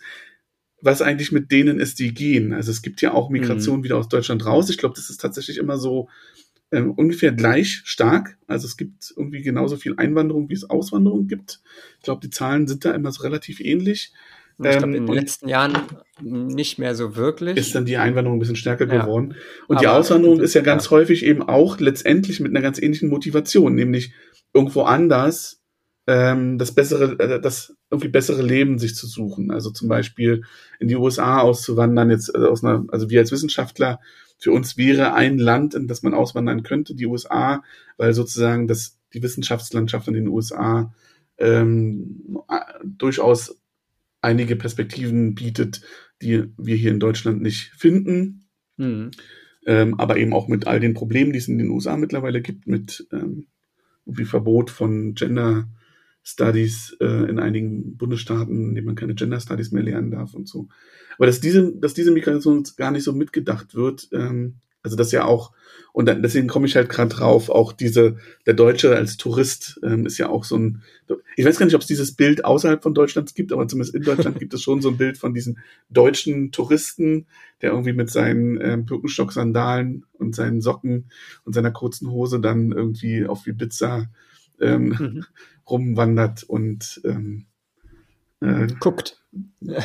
[0.81, 2.53] was eigentlich mit denen ist, die gehen.
[2.53, 3.83] Also es gibt ja auch Migration mhm.
[3.83, 4.69] wieder aus Deutschland raus.
[4.69, 6.09] Ich glaube, das ist tatsächlich immer so
[6.71, 8.37] ähm, ungefähr gleich stark.
[8.47, 11.61] Also es gibt irgendwie genauso viel Einwanderung, wie es Auswanderung gibt.
[11.97, 14.13] Ich glaube, die Zahlen sind da immer so relativ ähnlich.
[14.57, 15.77] Ich glaube, in den ähm, letzten Jahren
[16.21, 17.57] nicht mehr so wirklich.
[17.57, 19.01] Ist dann die Einwanderung ein bisschen stärker ja.
[19.01, 19.35] geworden.
[19.67, 20.91] Und Aber die Auswanderung ist ja ganz ja.
[20.91, 24.13] häufig eben auch letztendlich mit einer ganz ähnlichen Motivation, nämlich
[24.53, 25.61] irgendwo anders
[26.07, 29.51] ähm, das bessere, äh, das irgendwie bessere Leben sich zu suchen.
[29.51, 30.43] Also zum Beispiel
[30.79, 33.99] in die USA auszuwandern, jetzt also aus einer, also wir als Wissenschaftler,
[34.37, 37.63] für uns wäre ein Land, in das man auswandern könnte, die USA,
[37.97, 40.93] weil sozusagen das, die Wissenschaftslandschaft in den USA
[41.37, 42.39] ähm,
[42.83, 43.59] durchaus
[44.21, 45.81] einige Perspektiven bietet,
[46.21, 48.45] die wir hier in Deutschland nicht finden.
[48.77, 49.11] Mhm.
[49.67, 52.67] Ähm, aber eben auch mit all den Problemen, die es in den USA mittlerweile gibt,
[52.67, 53.47] mit ähm,
[54.05, 55.67] wie Verbot von Gender
[56.25, 60.49] Studies äh, in einigen Bundesstaaten, in denen man keine Gender Studies mehr lernen darf und
[60.49, 60.67] so.
[61.17, 65.25] Aber dass diese, dass diese Migration gar nicht so mitgedacht wird, ähm, also das ja
[65.25, 65.51] auch,
[65.93, 70.05] und dann, deswegen komme ich halt gerade drauf, auch diese, der Deutsche als Tourist ähm,
[70.05, 70.81] ist ja auch so ein,
[71.35, 74.03] ich weiß gar nicht, ob es dieses Bild außerhalb von Deutschlands gibt, aber zumindest in
[74.03, 75.59] Deutschland gibt es schon so ein Bild von diesen
[75.89, 77.27] deutschen Touristen,
[77.61, 81.09] der irgendwie mit seinen ähm, Birkenstock-Sandalen und seinen Socken
[81.45, 84.07] und seiner kurzen Hose dann irgendwie auf Ibiza
[84.61, 85.25] ähm, mhm.
[85.69, 87.45] rumwandert und ähm,
[88.41, 89.23] äh, guckt.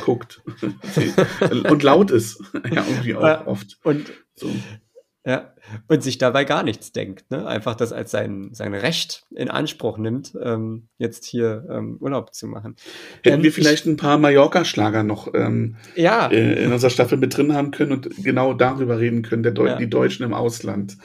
[0.04, 0.42] Guckt.
[1.70, 2.42] und laut ist.
[2.54, 3.78] ja, irgendwie auch oft.
[3.82, 4.50] Und so.
[5.26, 5.52] Ja,
[5.86, 7.46] und sich dabei gar nichts denkt, ne?
[7.46, 12.46] Einfach das als sein, sein Recht in Anspruch nimmt, ähm, jetzt hier ähm, Urlaub zu
[12.46, 12.74] machen.
[13.22, 16.28] Hätten ähm, wir vielleicht ich, ein paar Mallorca-Schlager noch ähm, ja.
[16.28, 19.66] äh, in unserer Staffel mit drin haben können und genau darüber reden können, der Deu
[19.66, 19.76] ja.
[19.76, 20.96] die Deutschen im Ausland.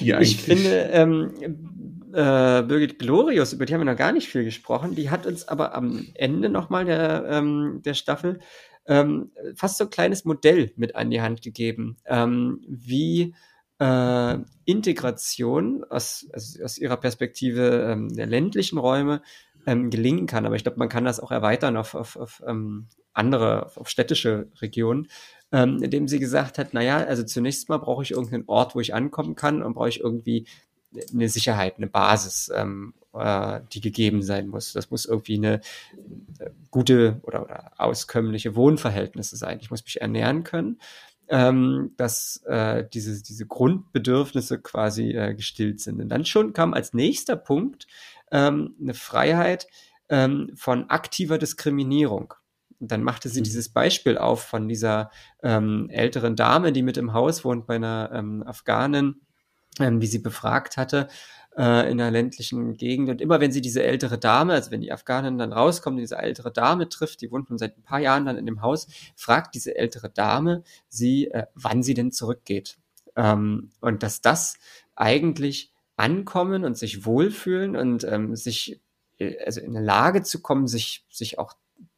[0.00, 4.28] Die eigentlich ich finde, ähm, äh, Birgit Glorius, über die haben wir noch gar nicht
[4.28, 8.40] viel gesprochen, die hat uns aber am Ende nochmal der, ähm, der Staffel
[8.86, 13.34] ähm, fast so ein kleines Modell mit an die Hand gegeben, ähm, wie
[13.78, 19.22] äh, Integration aus, also aus ihrer Perspektive ähm, der ländlichen Räume
[19.66, 20.46] ähm, gelingen kann.
[20.46, 24.48] Aber ich glaube, man kann das auch erweitern auf, auf, auf ähm, andere, auf städtische
[24.60, 25.08] Regionen,
[25.52, 28.94] ähm, indem sie gesagt hat, naja, also zunächst mal brauche ich irgendeinen Ort, wo ich
[28.94, 30.46] ankommen kann und brauche ich irgendwie
[31.12, 34.72] eine Sicherheit, eine Basis, ähm, äh, die gegeben sein muss.
[34.72, 35.60] Das muss irgendwie eine
[36.38, 39.58] äh, gute oder, oder auskömmliche Wohnverhältnisse sein.
[39.60, 40.78] Ich muss mich ernähren können,
[41.28, 46.00] ähm, dass äh, diese, diese Grundbedürfnisse quasi äh, gestillt sind.
[46.00, 47.86] Und dann schon kam als nächster Punkt
[48.30, 49.66] ähm, eine Freiheit
[50.08, 52.34] ähm, von aktiver Diskriminierung.
[52.80, 53.44] Und dann machte sie mhm.
[53.44, 55.10] dieses Beispiel auf von dieser
[55.42, 59.20] ähm, älteren Dame, die mit im Haus wohnt bei einer ähm, Afghanin,
[59.80, 61.08] ähm, wie sie befragt hatte
[61.56, 63.08] äh, in einer ländlichen Gegend.
[63.08, 66.52] Und immer wenn sie diese ältere Dame, also wenn die Afghanin dann rauskommt, diese ältere
[66.52, 69.76] Dame trifft, die wohnt nun seit ein paar Jahren dann in dem Haus, fragt diese
[69.76, 72.78] ältere Dame sie, äh, wann sie denn zurückgeht.
[73.16, 74.56] Ähm, und dass das
[74.94, 78.80] eigentlich ankommen und sich wohlfühlen und ähm, sich
[79.18, 81.54] äh, also in der Lage zu kommen, sich, sich auch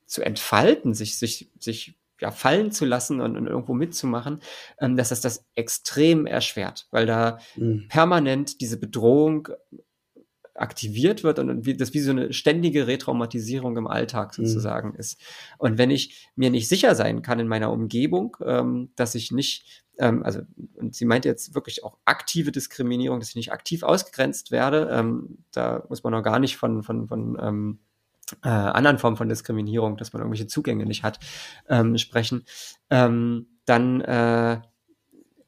[0.07, 1.95] zu entfalten, sich, sich, sich
[2.25, 4.41] ja, fallen zu lassen und, und irgendwo mitzumachen,
[4.81, 7.85] ähm, dass das das extrem erschwert, weil da mhm.
[7.89, 9.49] permanent diese Bedrohung
[10.55, 14.47] aktiviert wird und, und wie, das wie so eine ständige Retraumatisierung im Alltag mhm.
[14.47, 14.97] sozusagen mhm.
[14.97, 15.20] ist.
[15.59, 19.85] Und wenn ich mir nicht sicher sein kann in meiner Umgebung, ähm, dass ich nicht,
[19.99, 20.41] ähm, also,
[20.77, 25.45] und sie meint jetzt wirklich auch aktive Diskriminierung, dass ich nicht aktiv ausgegrenzt werde, ähm,
[25.53, 27.81] da muss man noch gar nicht von, von, von ähm,
[28.43, 31.18] äh, anderen Formen von Diskriminierung, dass man irgendwelche Zugänge nicht hat,
[31.68, 32.45] ähm, sprechen,
[32.91, 34.61] ähm, dann äh,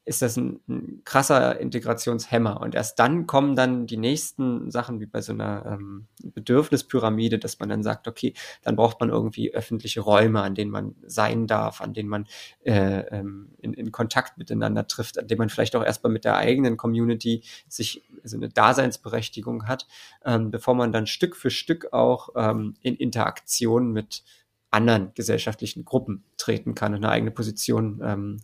[0.07, 2.61] ist das ein, ein, krasser Integrationshemmer.
[2.61, 7.59] Und erst dann kommen dann die nächsten Sachen, wie bei so einer ähm, Bedürfnispyramide, dass
[7.59, 8.33] man dann sagt, okay,
[8.63, 12.25] dann braucht man irgendwie öffentliche Räume, an denen man sein darf, an denen man
[12.63, 16.37] äh, ähm, in, in Kontakt miteinander trifft, an denen man vielleicht auch erstmal mit der
[16.37, 19.87] eigenen Community sich so eine Daseinsberechtigung hat,
[20.23, 24.23] ähm, bevor man dann Stück für Stück auch ähm, in Interaktion mit
[24.71, 28.37] anderen gesellschaftlichen Gruppen treten kann und eine eigene Position ähm,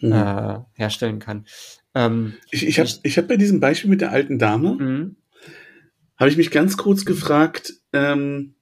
[0.00, 0.12] mhm.
[0.12, 1.46] äh, herstellen kann.
[1.94, 5.16] Ähm, ich ich habe ich hab bei diesem Beispiel mit der alten Dame, mhm.
[6.16, 8.54] habe ich mich ganz kurz gefragt, ähm,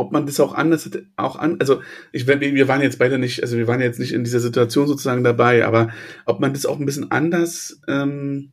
[0.00, 3.58] ob man das auch anders auch an, also ich, wir waren jetzt beide nicht, also
[3.58, 5.92] wir waren jetzt nicht in dieser Situation sozusagen dabei, aber
[6.24, 8.52] ob man das auch ein bisschen anders ähm,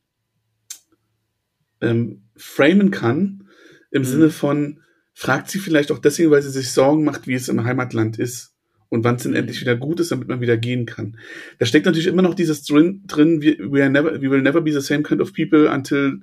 [1.80, 3.48] ähm, framen kann,
[3.92, 4.06] im mhm.
[4.06, 4.82] Sinne von,
[5.18, 8.54] fragt sie vielleicht auch deswegen, weil sie sich Sorgen macht, wie es im Heimatland ist
[8.90, 11.18] und wann es denn endlich wieder gut ist, damit man wieder gehen kann.
[11.58, 14.62] Da steckt natürlich immer noch dieses drin, drin we, we, are never, we will never
[14.62, 16.20] be the same kind of people until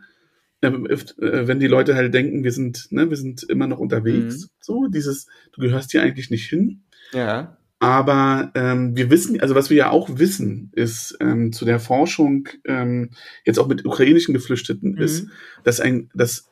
[0.61, 3.81] äh, if, äh, wenn die Leute halt denken, wir sind, ne, wir sind immer noch
[3.81, 4.43] unterwegs.
[4.43, 4.49] Mhm.
[4.61, 6.85] So, dieses, du gehörst hier eigentlich nicht hin.
[7.13, 7.57] Ja.
[7.81, 12.49] Aber ähm, wir wissen, also was wir ja auch wissen, ist ähm, zu der Forschung
[12.65, 13.11] ähm,
[13.45, 15.03] jetzt auch mit ukrainischen Geflüchteten mhm.
[15.03, 15.27] ist,
[15.65, 16.49] dass ein, dass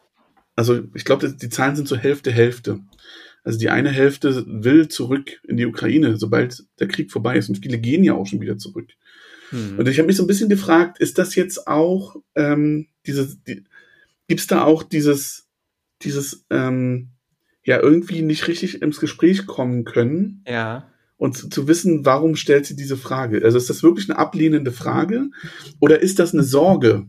[0.54, 2.80] also ich glaube, die Zahlen sind so Hälfte Hälfte.
[3.44, 7.48] Also die eine Hälfte will zurück in die Ukraine, sobald der Krieg vorbei ist.
[7.48, 8.88] Und viele gehen ja auch schon wieder zurück.
[9.50, 9.78] Mhm.
[9.78, 13.64] Und ich habe mich so ein bisschen gefragt, ist das jetzt auch ähm, dieses, die,
[14.28, 15.48] gibt es da auch dieses,
[16.02, 17.08] dieses, ähm,
[17.64, 20.44] ja, irgendwie nicht richtig ins Gespräch kommen können?
[20.46, 20.88] Ja.
[21.16, 23.44] Und zu, zu wissen, warum stellt sie diese Frage?
[23.44, 25.30] Also ist das wirklich eine ablehnende Frage
[25.80, 27.06] oder ist das eine Sorge?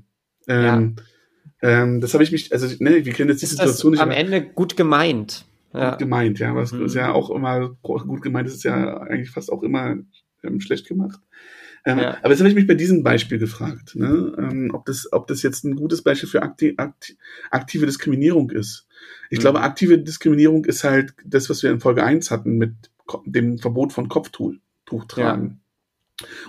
[0.48, 1.04] Ähm, ja.
[1.64, 4.02] Ähm, das habe ich mich, also ne, wir kennen jetzt die ist Situation nicht.
[4.02, 5.92] Am Ende gut gemeint ja.
[5.92, 6.56] gut gemeint, ja.
[6.56, 6.86] Was mhm.
[6.86, 9.98] ist ja auch immer gut gemeint, ist ja eigentlich fast auch immer
[10.44, 11.20] ähm, schlecht gemacht.
[11.86, 12.18] Ähm, ja.
[12.22, 15.42] Aber jetzt habe ich mich bei diesem Beispiel gefragt, ne, ähm, ob, das, ob das
[15.42, 17.18] jetzt ein gutes Beispiel für akti akti
[17.52, 18.88] aktive Diskriminierung ist.
[19.30, 19.42] Ich mhm.
[19.42, 22.74] glaube, aktive Diskriminierung ist halt das, was wir in Folge 1 hatten mit
[23.26, 24.54] dem Verbot von Kopftuch
[25.08, 25.60] tragen.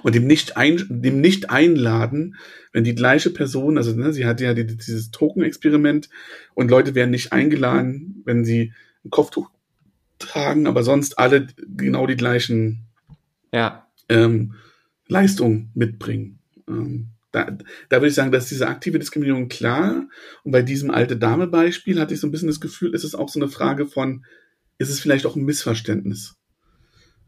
[0.03, 2.37] Und dem nicht, ein, dem nicht einladen,
[2.73, 6.09] wenn die gleiche Person, also ne, sie hat ja die, dieses Token-Experiment
[6.55, 8.73] und Leute werden nicht eingeladen, wenn sie
[9.05, 9.51] ein Kopftuch
[10.19, 11.47] tragen, aber sonst alle
[11.77, 12.87] genau die gleichen
[13.53, 13.87] ja.
[14.09, 14.55] ähm,
[15.07, 16.41] Leistungen mitbringen.
[16.69, 17.51] Ähm, da,
[17.89, 20.09] da würde ich sagen, dass diese aktive Diskriminierung klar.
[20.45, 23.15] Und bei diesem alte Dame Beispiel hatte ich so ein bisschen das Gefühl, ist es
[23.15, 24.25] auch so eine Frage von,
[24.79, 26.37] ist es vielleicht auch ein Missverständnis?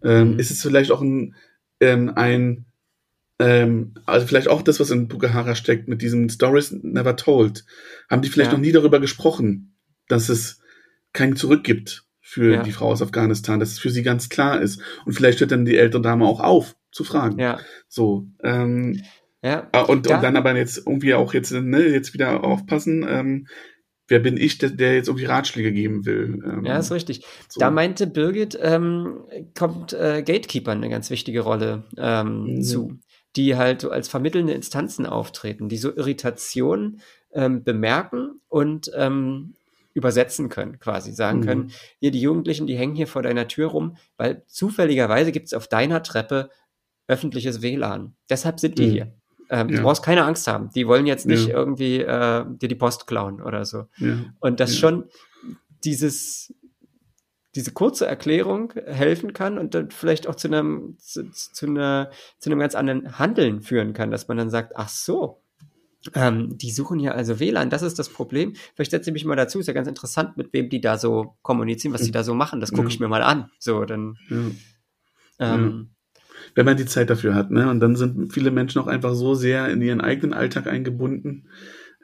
[0.02, 0.38] Ähm, mhm.
[0.38, 1.34] Ist es vielleicht auch ein,
[1.80, 2.66] ähm, ein
[3.38, 7.64] ähm, also vielleicht auch das, was in Bukahara steckt, mit diesen Stories never told.
[8.08, 8.56] Haben die vielleicht ja.
[8.56, 9.76] noch nie darüber gesprochen,
[10.08, 10.60] dass es
[11.12, 12.62] kein Zurück gibt für ja.
[12.62, 14.80] die Frau aus Afghanistan, dass es für sie ganz klar ist.
[15.04, 17.38] Und vielleicht hört dann die ältere Dame auch auf zu fragen.
[17.38, 17.60] Ja.
[17.88, 18.26] So.
[18.42, 19.02] Ähm,
[19.42, 19.68] ja.
[19.72, 20.16] Ah, und, ja.
[20.16, 23.46] und dann aber jetzt irgendwie auch jetzt, ne, jetzt wieder aufpassen, ähm,
[24.08, 26.42] wer bin ich, der, jetzt irgendwie Ratschläge geben will.
[26.44, 27.24] Ähm, ja, ist richtig.
[27.48, 27.60] So.
[27.60, 29.20] Da meinte Birgit, ähm,
[29.56, 32.62] kommt äh, Gatekeeper eine ganz wichtige Rolle ähm, mhm.
[32.62, 32.98] zu,
[33.34, 37.00] die halt so als vermittelnde Instanzen auftreten, die so Irritationen
[37.32, 39.54] ähm, bemerken und ähm,
[39.92, 41.44] übersetzen können, quasi sagen mhm.
[41.44, 45.54] können, hier die Jugendlichen, die hängen hier vor deiner Tür rum, weil zufälligerweise gibt es
[45.54, 46.50] auf deiner Treppe
[47.08, 48.14] öffentliches WLAN.
[48.28, 48.92] Deshalb sind die mhm.
[48.92, 49.12] hier.
[49.50, 49.76] Ähm, ja.
[49.76, 50.70] Du brauchst keine Angst haben.
[50.74, 51.54] Die wollen jetzt nicht ja.
[51.54, 53.86] irgendwie äh, dir die Post klauen oder so.
[53.98, 54.18] Ja.
[54.40, 55.04] Und das schon
[55.84, 56.52] dieses,
[57.54, 62.50] diese kurze Erklärung helfen kann und dann vielleicht auch zu einem, zu, zu, einer, zu
[62.50, 65.42] einem ganz anderen Handeln führen kann, dass man dann sagt, ach so,
[66.14, 68.54] ähm, die suchen hier also WLAN, das ist das Problem.
[68.74, 71.36] Vielleicht setze ich mich mal dazu, ist ja ganz interessant, mit wem die da so
[71.42, 72.60] kommunizieren, was die da so machen.
[72.60, 72.88] Das gucke ja.
[72.88, 73.50] ich mir mal an.
[73.58, 74.16] So, dann.
[75.38, 75.54] Ja.
[75.54, 75.95] Ähm,
[76.54, 77.70] Wenn man die Zeit dafür hat, ne?
[77.70, 81.48] Und dann sind viele Menschen auch einfach so sehr in ihren eigenen Alltag eingebunden,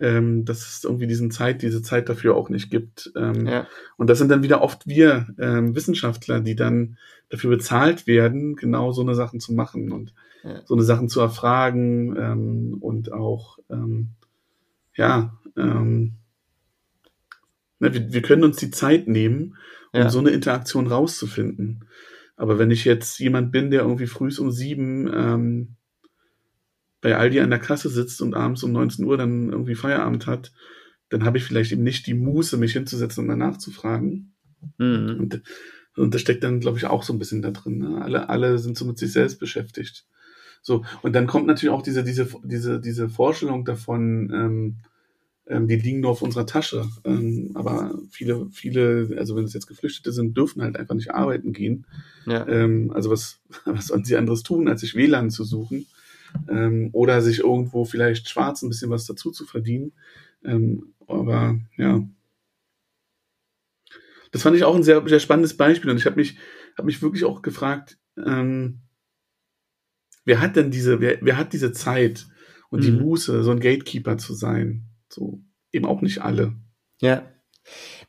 [0.01, 3.13] ähm, dass es irgendwie diesen Zeit, diese Zeit dafür auch nicht gibt.
[3.17, 3.67] Ähm, ja.
[3.97, 8.93] Und das sind dann wieder oft wir ähm, Wissenschaftler, die dann dafür bezahlt werden, genau
[8.93, 9.93] so eine Sachen zu machen.
[9.93, 10.13] Und
[10.43, 10.63] ja.
[10.65, 14.09] so eine Sachen zu erfragen ähm, und auch, ähm,
[14.95, 16.15] ja, ähm,
[17.79, 19.57] ne, wir, wir können uns die Zeit nehmen,
[19.93, 20.11] um ja.
[20.11, 21.85] so eine Interaktion rauszufinden.
[22.43, 25.77] Aber wenn ich jetzt jemand bin, der irgendwie früh um sieben ähm,
[27.01, 30.53] bei Aldi an der Kasse sitzt und abends um 19 Uhr dann irgendwie Feierabend hat,
[31.09, 34.35] dann habe ich vielleicht eben nicht die Muße, mich hinzusetzen und danach zu fragen.
[34.79, 35.19] Mhm.
[35.21, 35.43] Und,
[35.95, 37.79] und das steckt dann, glaube ich, auch so ein bisschen da drin.
[37.79, 38.03] Ne?
[38.03, 40.05] Alle, alle sind so mit sich selbst beschäftigt.
[40.63, 44.79] So, und dann kommt natürlich auch diese, diese, diese, diese Vorstellung davon, ähm,
[45.47, 46.89] ähm, die liegen nur auf unserer Tasche.
[47.05, 51.53] Ähm, aber viele, viele, also wenn es jetzt Geflüchtete sind, dürfen halt einfach nicht arbeiten
[51.53, 51.87] gehen.
[52.27, 52.47] Ja.
[52.47, 55.87] Ähm, also was, was sollen sie anderes tun, als sich WLAN zu suchen?
[56.49, 59.93] Ähm, oder sich irgendwo vielleicht schwarz ein bisschen was dazu zu verdienen.
[60.45, 62.03] Ähm, aber ja.
[64.31, 66.39] Das fand ich auch ein sehr, sehr spannendes Beispiel und ich habe mich,
[66.79, 68.79] hab mich wirklich auch gefragt, ähm,
[70.25, 72.27] wer hat denn diese, wer, wer hat diese Zeit
[72.71, 72.85] und mhm.
[72.85, 74.87] die Muße, so ein Gatekeeper zu sein?
[75.13, 75.43] So,
[75.73, 76.55] eben auch nicht alle.
[77.01, 77.23] Ja.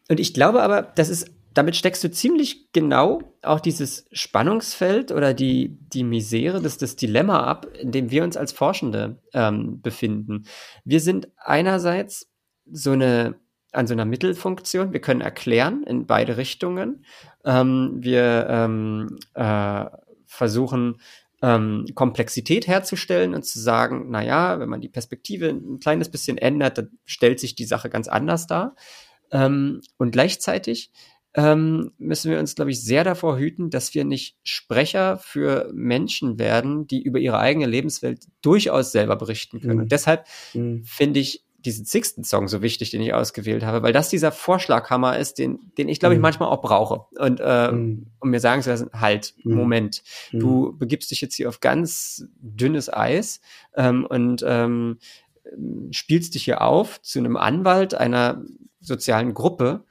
[0.10, 5.34] Und ich glaube aber, das ist, damit steckst du ziemlich genau auch dieses Spannungsfeld oder
[5.34, 10.46] die, die Misere, das, das Dilemma ab, in dem wir uns als Forschende ähm, befinden.
[10.84, 12.32] Wir sind einerseits
[12.66, 13.36] so eine
[13.74, 14.94] an so einer Mittelfunktion.
[14.94, 17.06] Wir können erklären in beide Richtungen.
[17.44, 19.86] Ähm, wir ähm, äh,
[20.26, 21.02] versuchen,
[21.44, 26.38] ähm, Komplexität herzustellen und zu sagen, na ja, wenn man die Perspektive ein kleines bisschen
[26.38, 28.76] ändert, dann stellt sich die Sache ganz anders dar.
[29.30, 30.92] Ähm, und gleichzeitig
[31.36, 36.40] ähm, müssen wir uns, glaube ich, sehr davor hüten, dass wir nicht Sprecher für Menschen
[36.40, 39.76] werden, die über ihre eigene Lebenswelt durchaus selber berichten können.
[39.76, 39.82] Mhm.
[39.82, 40.86] Und deshalb mhm.
[40.86, 45.18] finde ich diesen Sixten Song so wichtig, den ich ausgewählt habe, weil das dieser Vorschlaghammer
[45.18, 46.24] ist, den, den ich glaube ich mhm.
[46.24, 47.06] manchmal auch brauche.
[47.18, 48.08] Und äh, mhm.
[48.20, 49.56] um mir sagen zu lassen, halt, mhm.
[49.56, 50.40] Moment, mhm.
[50.40, 53.42] du begibst dich jetzt hier auf ganz dünnes Eis
[53.76, 55.00] ähm, und ähm,
[55.92, 58.44] spielst dich hier auf zu einem Anwalt einer
[58.80, 59.86] sozialen Gruppe,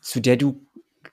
[0.00, 0.64] zu der du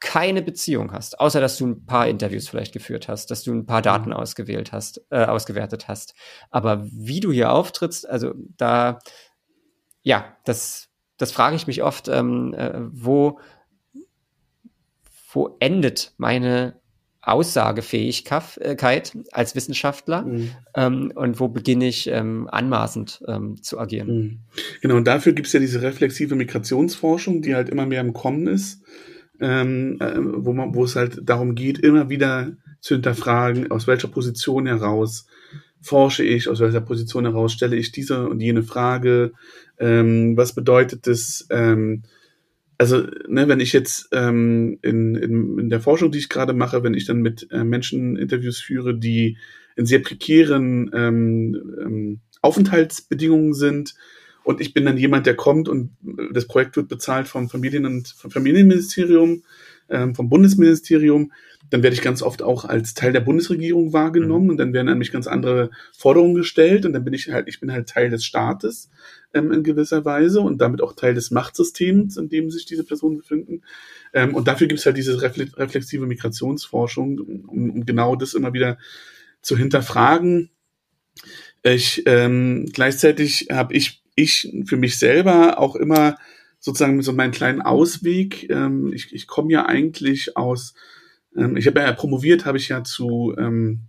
[0.02, 3.68] keine Beziehung hast, außer dass du ein paar Interviews vielleicht geführt hast, dass du ein
[3.68, 4.16] paar Daten mhm.
[4.16, 6.16] ausgewählt hast, äh, ausgewertet hast.
[6.50, 9.00] Aber wie du hier auftrittst, also da,
[10.04, 13.40] ja, das, das frage ich mich oft, ähm, äh, wo,
[15.34, 16.82] wo endet meine
[17.24, 20.50] Aussagefähigkeit als Wissenschaftler mhm.
[20.76, 24.08] ähm, und wo beginne ich ähm, anmaßend ähm, zu agieren.
[24.08, 24.40] Mhm.
[24.82, 28.48] Genau, und dafür gibt es ja diese reflexive Migrationsforschung, die halt immer mehr im Kommen
[28.48, 28.82] ist,
[29.40, 34.08] ähm, äh, wo, man, wo es halt darum geht, immer wieder zu hinterfragen, aus welcher
[34.08, 35.28] Position heraus
[35.80, 39.34] forsche ich, aus welcher Position heraus stelle ich diese und jene Frage,
[39.82, 42.04] ähm, was bedeutet es, ähm,
[42.78, 46.84] also ne, wenn ich jetzt ähm, in, in, in der Forschung, die ich gerade mache,
[46.84, 49.38] wenn ich dann mit äh, Menschen Interviews führe, die
[49.76, 53.96] in sehr prekären ähm, ähm, Aufenthaltsbedingungen sind
[54.44, 55.92] und ich bin dann jemand, der kommt und
[56.34, 59.44] das Projekt wird bezahlt vom Familien- und vom Familienministerium,
[59.90, 61.32] ähm, vom Bundesministerium,
[61.70, 64.50] dann werde ich ganz oft auch als Teil der Bundesregierung wahrgenommen mhm.
[64.52, 67.60] und dann werden an mich ganz andere Forderungen gestellt und dann bin ich halt, ich
[67.60, 68.90] bin halt Teil des Staates
[69.34, 73.18] ähm, in gewisser Weise und damit auch Teil des Machtsystems, in dem sich diese Personen
[73.18, 73.62] befinden.
[74.14, 78.78] Ähm, und dafür gibt es halt diese reflexive Migrationsforschung, um, um genau das immer wieder
[79.42, 80.50] zu hinterfragen.
[81.64, 86.18] Ich ähm, gleichzeitig habe ich ich für mich selber auch immer
[86.60, 88.50] sozusagen so meinen kleinen Ausweg.
[88.50, 90.74] Ähm, ich ich komme ja eigentlich aus,
[91.36, 93.82] ähm, ich habe ja promoviert, habe ich ja zu ähm,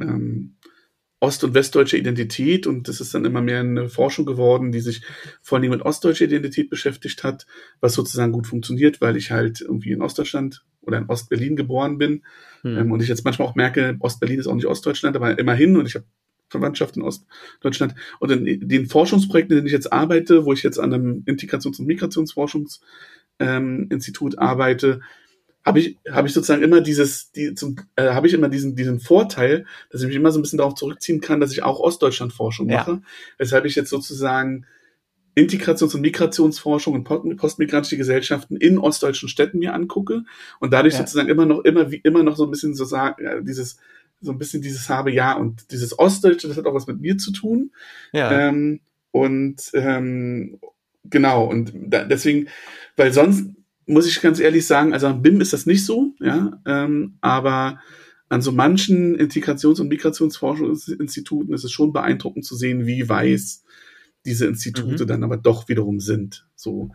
[0.00, 0.56] ähm,
[1.22, 5.02] ost- und westdeutsche Identität und das ist dann immer mehr eine Forschung geworden, die sich
[5.40, 7.46] vor allem mit ostdeutscher Identität beschäftigt hat,
[7.80, 12.24] was sozusagen gut funktioniert, weil ich halt irgendwie in Ostdeutschland oder in Ostberlin geboren bin
[12.62, 12.76] hm.
[12.76, 15.86] ähm, und ich jetzt manchmal auch merke, Ostberlin ist auch nicht Ostdeutschland, aber immerhin und
[15.86, 16.06] ich habe
[16.48, 20.80] Verwandtschaft in Ostdeutschland und in den Forschungsprojekten, in denen ich jetzt arbeite, wo ich jetzt
[20.80, 25.02] an einem Integrations- und Migrationsforschungsinstitut ähm, arbeite,
[25.64, 29.00] habe ich, habe ich sozusagen immer dieses, die, zum, äh, habe ich immer diesen, diesen
[29.00, 32.66] Vorteil, dass ich mich immer so ein bisschen darauf zurückziehen kann, dass ich auch Ostdeutschland-Forschung
[32.66, 32.90] mache.
[32.90, 33.02] Ja.
[33.38, 34.66] Weshalb ich jetzt sozusagen
[35.34, 37.04] Integrations- und Migrationsforschung und
[37.36, 40.24] postmigrantische Gesellschaften in ostdeutschen Städten mir angucke
[40.60, 41.00] und dadurch ja.
[41.00, 43.78] sozusagen immer noch, immer wie immer noch so ein bisschen so sagen, ja, dieses,
[44.20, 47.16] so ein bisschen dieses habe, ja, und dieses Ostdeutsche, das hat auch was mit mir
[47.16, 47.72] zu tun.
[48.12, 48.48] Ja.
[48.48, 50.58] Ähm, und ähm,
[51.04, 52.48] genau, und da, deswegen,
[52.96, 53.50] weil sonst
[53.86, 57.80] muss ich ganz ehrlich sagen, also am BIM ist das nicht so, ja, ähm, aber
[58.28, 63.64] an so manchen Integrations- und Migrationsforschungsinstituten ist es schon beeindruckend zu sehen, wie weiß
[64.24, 65.06] diese Institute mhm.
[65.06, 66.46] dann aber doch wiederum sind.
[66.54, 66.92] So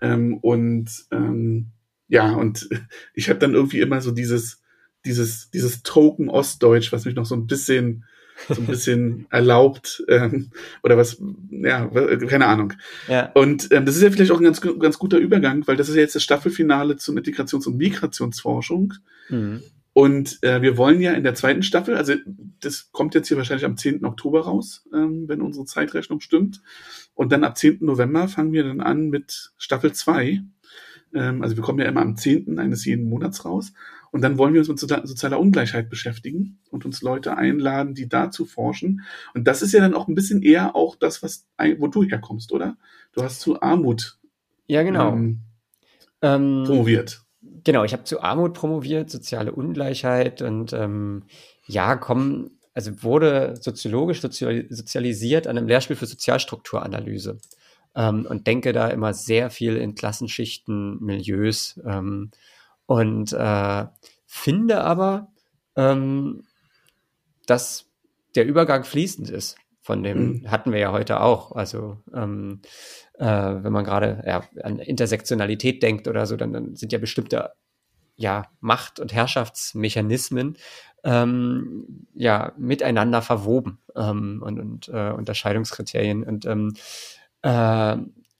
[0.00, 1.66] ähm, und ähm,
[2.08, 2.68] ja, und
[3.14, 4.62] ich habe dann irgendwie immer so dieses
[5.04, 8.04] dieses dieses Token Ostdeutsch, was mich noch so ein bisschen
[8.48, 10.50] so ein bisschen erlaubt ähm,
[10.82, 11.86] oder was, ja,
[12.26, 12.72] keine Ahnung.
[13.08, 13.30] Ja.
[13.34, 15.94] Und ähm, das ist ja vielleicht auch ein ganz, ganz guter Übergang, weil das ist
[15.94, 18.94] ja jetzt das Staffelfinale zum Integrations- und Migrationsforschung.
[19.28, 19.62] Mhm.
[19.92, 22.14] Und äh, wir wollen ja in der zweiten Staffel, also
[22.60, 24.04] das kommt jetzt hier wahrscheinlich am 10.
[24.04, 26.62] Oktober raus, ähm, wenn unsere Zeitrechnung stimmt.
[27.14, 27.78] Und dann ab 10.
[27.80, 30.42] November fangen wir dann an mit Staffel 2.
[31.14, 32.58] Ähm, also wir kommen ja immer am 10.
[32.58, 33.72] eines jeden Monats raus.
[34.12, 38.44] Und dann wollen wir uns mit sozialer Ungleichheit beschäftigen und uns Leute einladen, die dazu
[38.44, 39.02] forschen.
[39.34, 41.46] Und das ist ja dann auch ein bisschen eher auch das, was
[41.78, 42.76] wo du herkommst, oder?
[43.12, 44.20] Du hast zu Armut
[44.70, 45.12] ja, genau.
[45.12, 45.40] Ähm,
[46.22, 47.22] ähm, promoviert.
[47.64, 51.24] Genau, ich habe zu Armut promoviert, soziale Ungleichheit und ähm,
[51.66, 57.38] ja, komm, also wurde soziologisch sozialisiert an einem Lehrspiel für Sozialstrukturanalyse
[57.96, 61.80] ähm, und denke da immer sehr viel in Klassenschichten, Milieus.
[62.90, 63.86] Und äh,
[64.26, 65.28] finde aber,
[65.76, 66.42] ähm,
[67.46, 67.86] dass
[68.34, 69.56] der Übergang fließend ist.
[69.80, 70.50] Von dem mhm.
[70.50, 71.52] hatten wir ja heute auch.
[71.52, 72.62] Also ähm,
[73.16, 77.52] äh, wenn man gerade ja, an Intersektionalität denkt oder so, dann, dann sind ja bestimmte
[78.16, 80.58] ja, Macht- und Herrschaftsmechanismen
[81.04, 86.24] ähm, ja miteinander verwoben ähm, und, und äh, Unterscheidungskriterien.
[86.24, 86.74] Und ähm,
[87.42, 87.98] äh,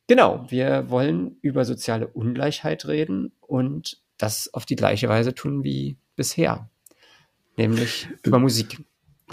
[0.09, 5.97] Genau, wir wollen über soziale Ungleichheit reden und das auf die gleiche Weise tun wie
[6.17, 6.71] bisher,
[7.57, 8.79] nämlich über Musik.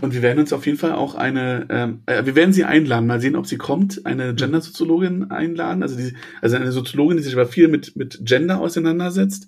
[0.02, 3.08] Und wir werden uns auf jeden Fall auch eine, ähm, äh, wir werden sie einladen,
[3.08, 7.34] mal sehen, ob sie kommt, eine Gender-Soziologin einladen, also die, also eine Soziologin, die sich
[7.34, 9.48] aber viel mit mit Gender auseinandersetzt.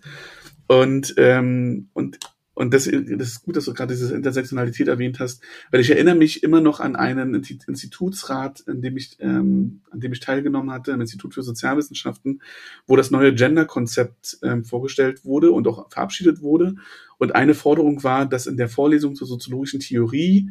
[0.68, 2.20] Und ähm, und
[2.60, 5.41] und das, das ist gut, dass du gerade diese Intersektionalität erwähnt hast,
[5.72, 10.12] weil ich erinnere mich immer noch an einen Institutsrat, an dem ich, ähm, an dem
[10.12, 12.41] ich teilgenommen hatte, im Institut für Sozialwissenschaften,
[12.86, 16.76] wo das neue Gender-Konzept ähm, vorgestellt wurde und auch verabschiedet wurde.
[17.18, 20.49] Und eine Forderung war, dass in der Vorlesung zur soziologischen Theorie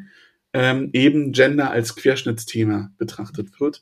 [0.58, 3.80] ähm, eben Gender als Querschnittsthema betrachtet wird.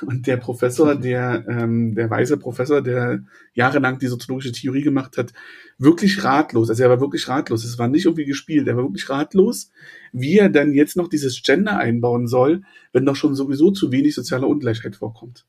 [0.00, 5.34] Und der Professor, der, ähm, der weise Professor, der jahrelang die soziologische Theorie gemacht hat,
[5.76, 6.70] wirklich ratlos.
[6.70, 7.62] Also er war wirklich ratlos.
[7.62, 8.66] Es war nicht irgendwie gespielt.
[8.68, 9.70] Er war wirklich ratlos,
[10.12, 12.62] wie er dann jetzt noch dieses Gender einbauen soll,
[12.94, 15.44] wenn doch schon sowieso zu wenig soziale Ungleichheit vorkommt.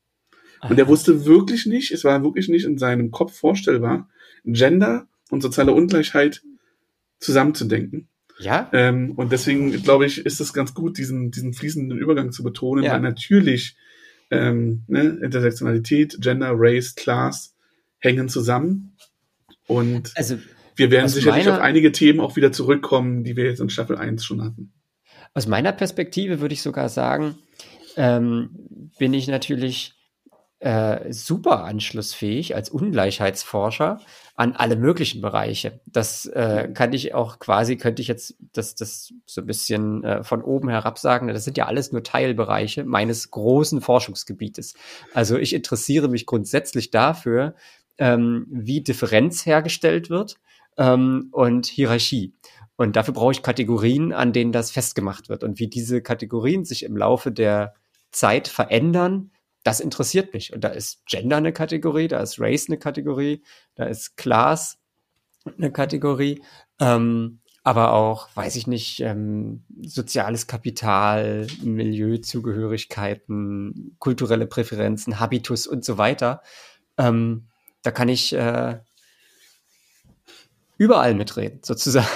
[0.68, 4.10] Und er wusste wirklich nicht, es war wirklich nicht in seinem Kopf vorstellbar,
[4.44, 6.42] Gender und soziale Ungleichheit
[7.18, 8.09] zusammenzudenken.
[8.40, 8.68] Ja.
[8.72, 12.84] Ähm, und deswegen, glaube ich, ist es ganz gut, diesen, diesen fließenden Übergang zu betonen,
[12.84, 12.92] ja.
[12.92, 13.76] weil natürlich
[14.30, 17.54] ähm, ne, Intersektionalität, Gender, Race, Class
[17.98, 18.96] hängen zusammen.
[19.66, 20.38] Und also,
[20.76, 23.96] wir werden sicherlich meiner, auf einige Themen auch wieder zurückkommen, die wir jetzt in Staffel
[23.96, 24.72] 1 schon hatten.
[25.34, 27.36] Aus meiner Perspektive würde ich sogar sagen,
[27.96, 29.94] ähm, bin ich natürlich
[30.60, 34.00] äh, super anschlussfähig als Ungleichheitsforscher
[34.36, 35.80] an alle möglichen Bereiche.
[35.86, 40.22] Das äh, kann ich auch quasi, könnte ich jetzt das, das so ein bisschen äh,
[40.22, 41.28] von oben herab sagen.
[41.28, 44.74] Das sind ja alles nur Teilbereiche meines großen Forschungsgebietes.
[45.14, 47.54] Also ich interessiere mich grundsätzlich dafür,
[47.96, 50.36] ähm, wie Differenz hergestellt wird
[50.76, 52.34] ähm, und Hierarchie.
[52.76, 56.82] Und dafür brauche ich Kategorien, an denen das festgemacht wird und wie diese Kategorien sich
[56.82, 57.74] im Laufe der
[58.10, 59.30] Zeit verändern,
[59.62, 60.52] das interessiert mich.
[60.52, 63.42] Und da ist Gender eine Kategorie, da ist Race eine Kategorie,
[63.74, 64.78] da ist Class
[65.58, 66.42] eine Kategorie,
[66.80, 75.98] ähm, aber auch, weiß ich nicht, ähm, soziales Kapital, Milieuzugehörigkeiten, kulturelle Präferenzen, Habitus und so
[75.98, 76.40] weiter.
[76.96, 77.48] Ähm,
[77.82, 78.78] da kann ich äh,
[80.78, 82.08] überall mitreden, sozusagen.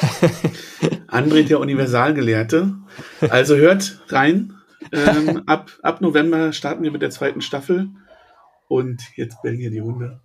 [1.08, 2.74] André, der Universalgelehrte.
[3.28, 4.54] Also hört rein,
[4.92, 7.88] ähm, ab, ab November starten wir mit der zweiten Staffel.
[8.68, 10.20] Und jetzt bellen hier die Hunde.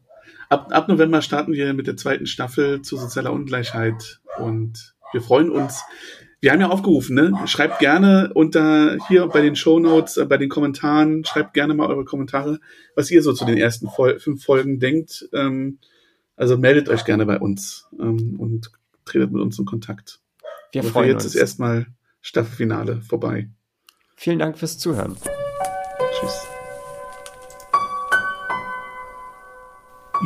[0.50, 4.22] Ab, ab November starten wir mit der zweiten Staffel zu sozialer Ungleichheit.
[4.40, 5.84] Und wir freuen uns.
[6.42, 7.34] Wir haben ja aufgerufen, ne?
[7.46, 11.88] Schreibt gerne unter hier bei den Show Notes, äh, bei den Kommentaren, schreibt gerne mal
[11.88, 12.60] eure Kommentare,
[12.96, 15.28] was ihr so zu den ersten Fol fünf Folgen denkt.
[15.34, 15.80] Ähm,
[16.38, 18.72] also meldet euch gerne bei uns ähm, und
[19.04, 20.22] tretet mit uns in Kontakt.
[20.72, 21.36] Wir freuen jetzt uns.
[21.36, 21.88] ist erstmal
[22.22, 23.50] Staffelfinale vorbei.
[24.22, 25.16] Vielen Dank fürs Zuhören.
[26.12, 26.48] Tschüss.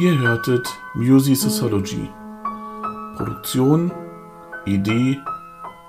[0.02, 2.10] Ihr hörtet Music Sociology.
[3.16, 3.92] Produktion,
[4.66, 5.20] Idee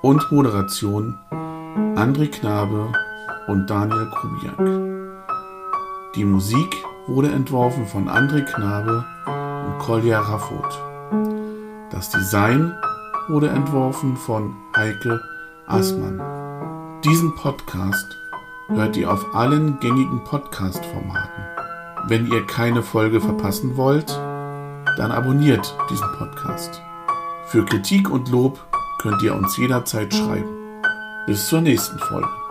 [0.03, 1.19] und Moderation
[1.97, 2.93] André Knabe
[3.47, 4.59] und Daniel Kubiak.
[6.15, 6.77] Die Musik
[7.07, 9.03] wurde entworfen von André Knabe
[9.67, 10.79] und Kolja Raffot.
[11.91, 12.71] Das Design
[13.29, 15.23] wurde entworfen von Heike
[15.67, 16.44] Aßmann.
[17.05, 18.17] Diesen Podcast
[18.69, 21.45] hört ihr auf allen gängigen Podcast-Formaten.
[22.09, 24.09] Wenn ihr keine Folge verpassen wollt,
[24.97, 26.81] dann abonniert diesen Podcast.
[27.45, 28.59] Für Kritik und Lob
[29.03, 30.81] könnt ihr uns jederzeit schreiben.
[31.27, 32.44] Bis zur nächsten Folge.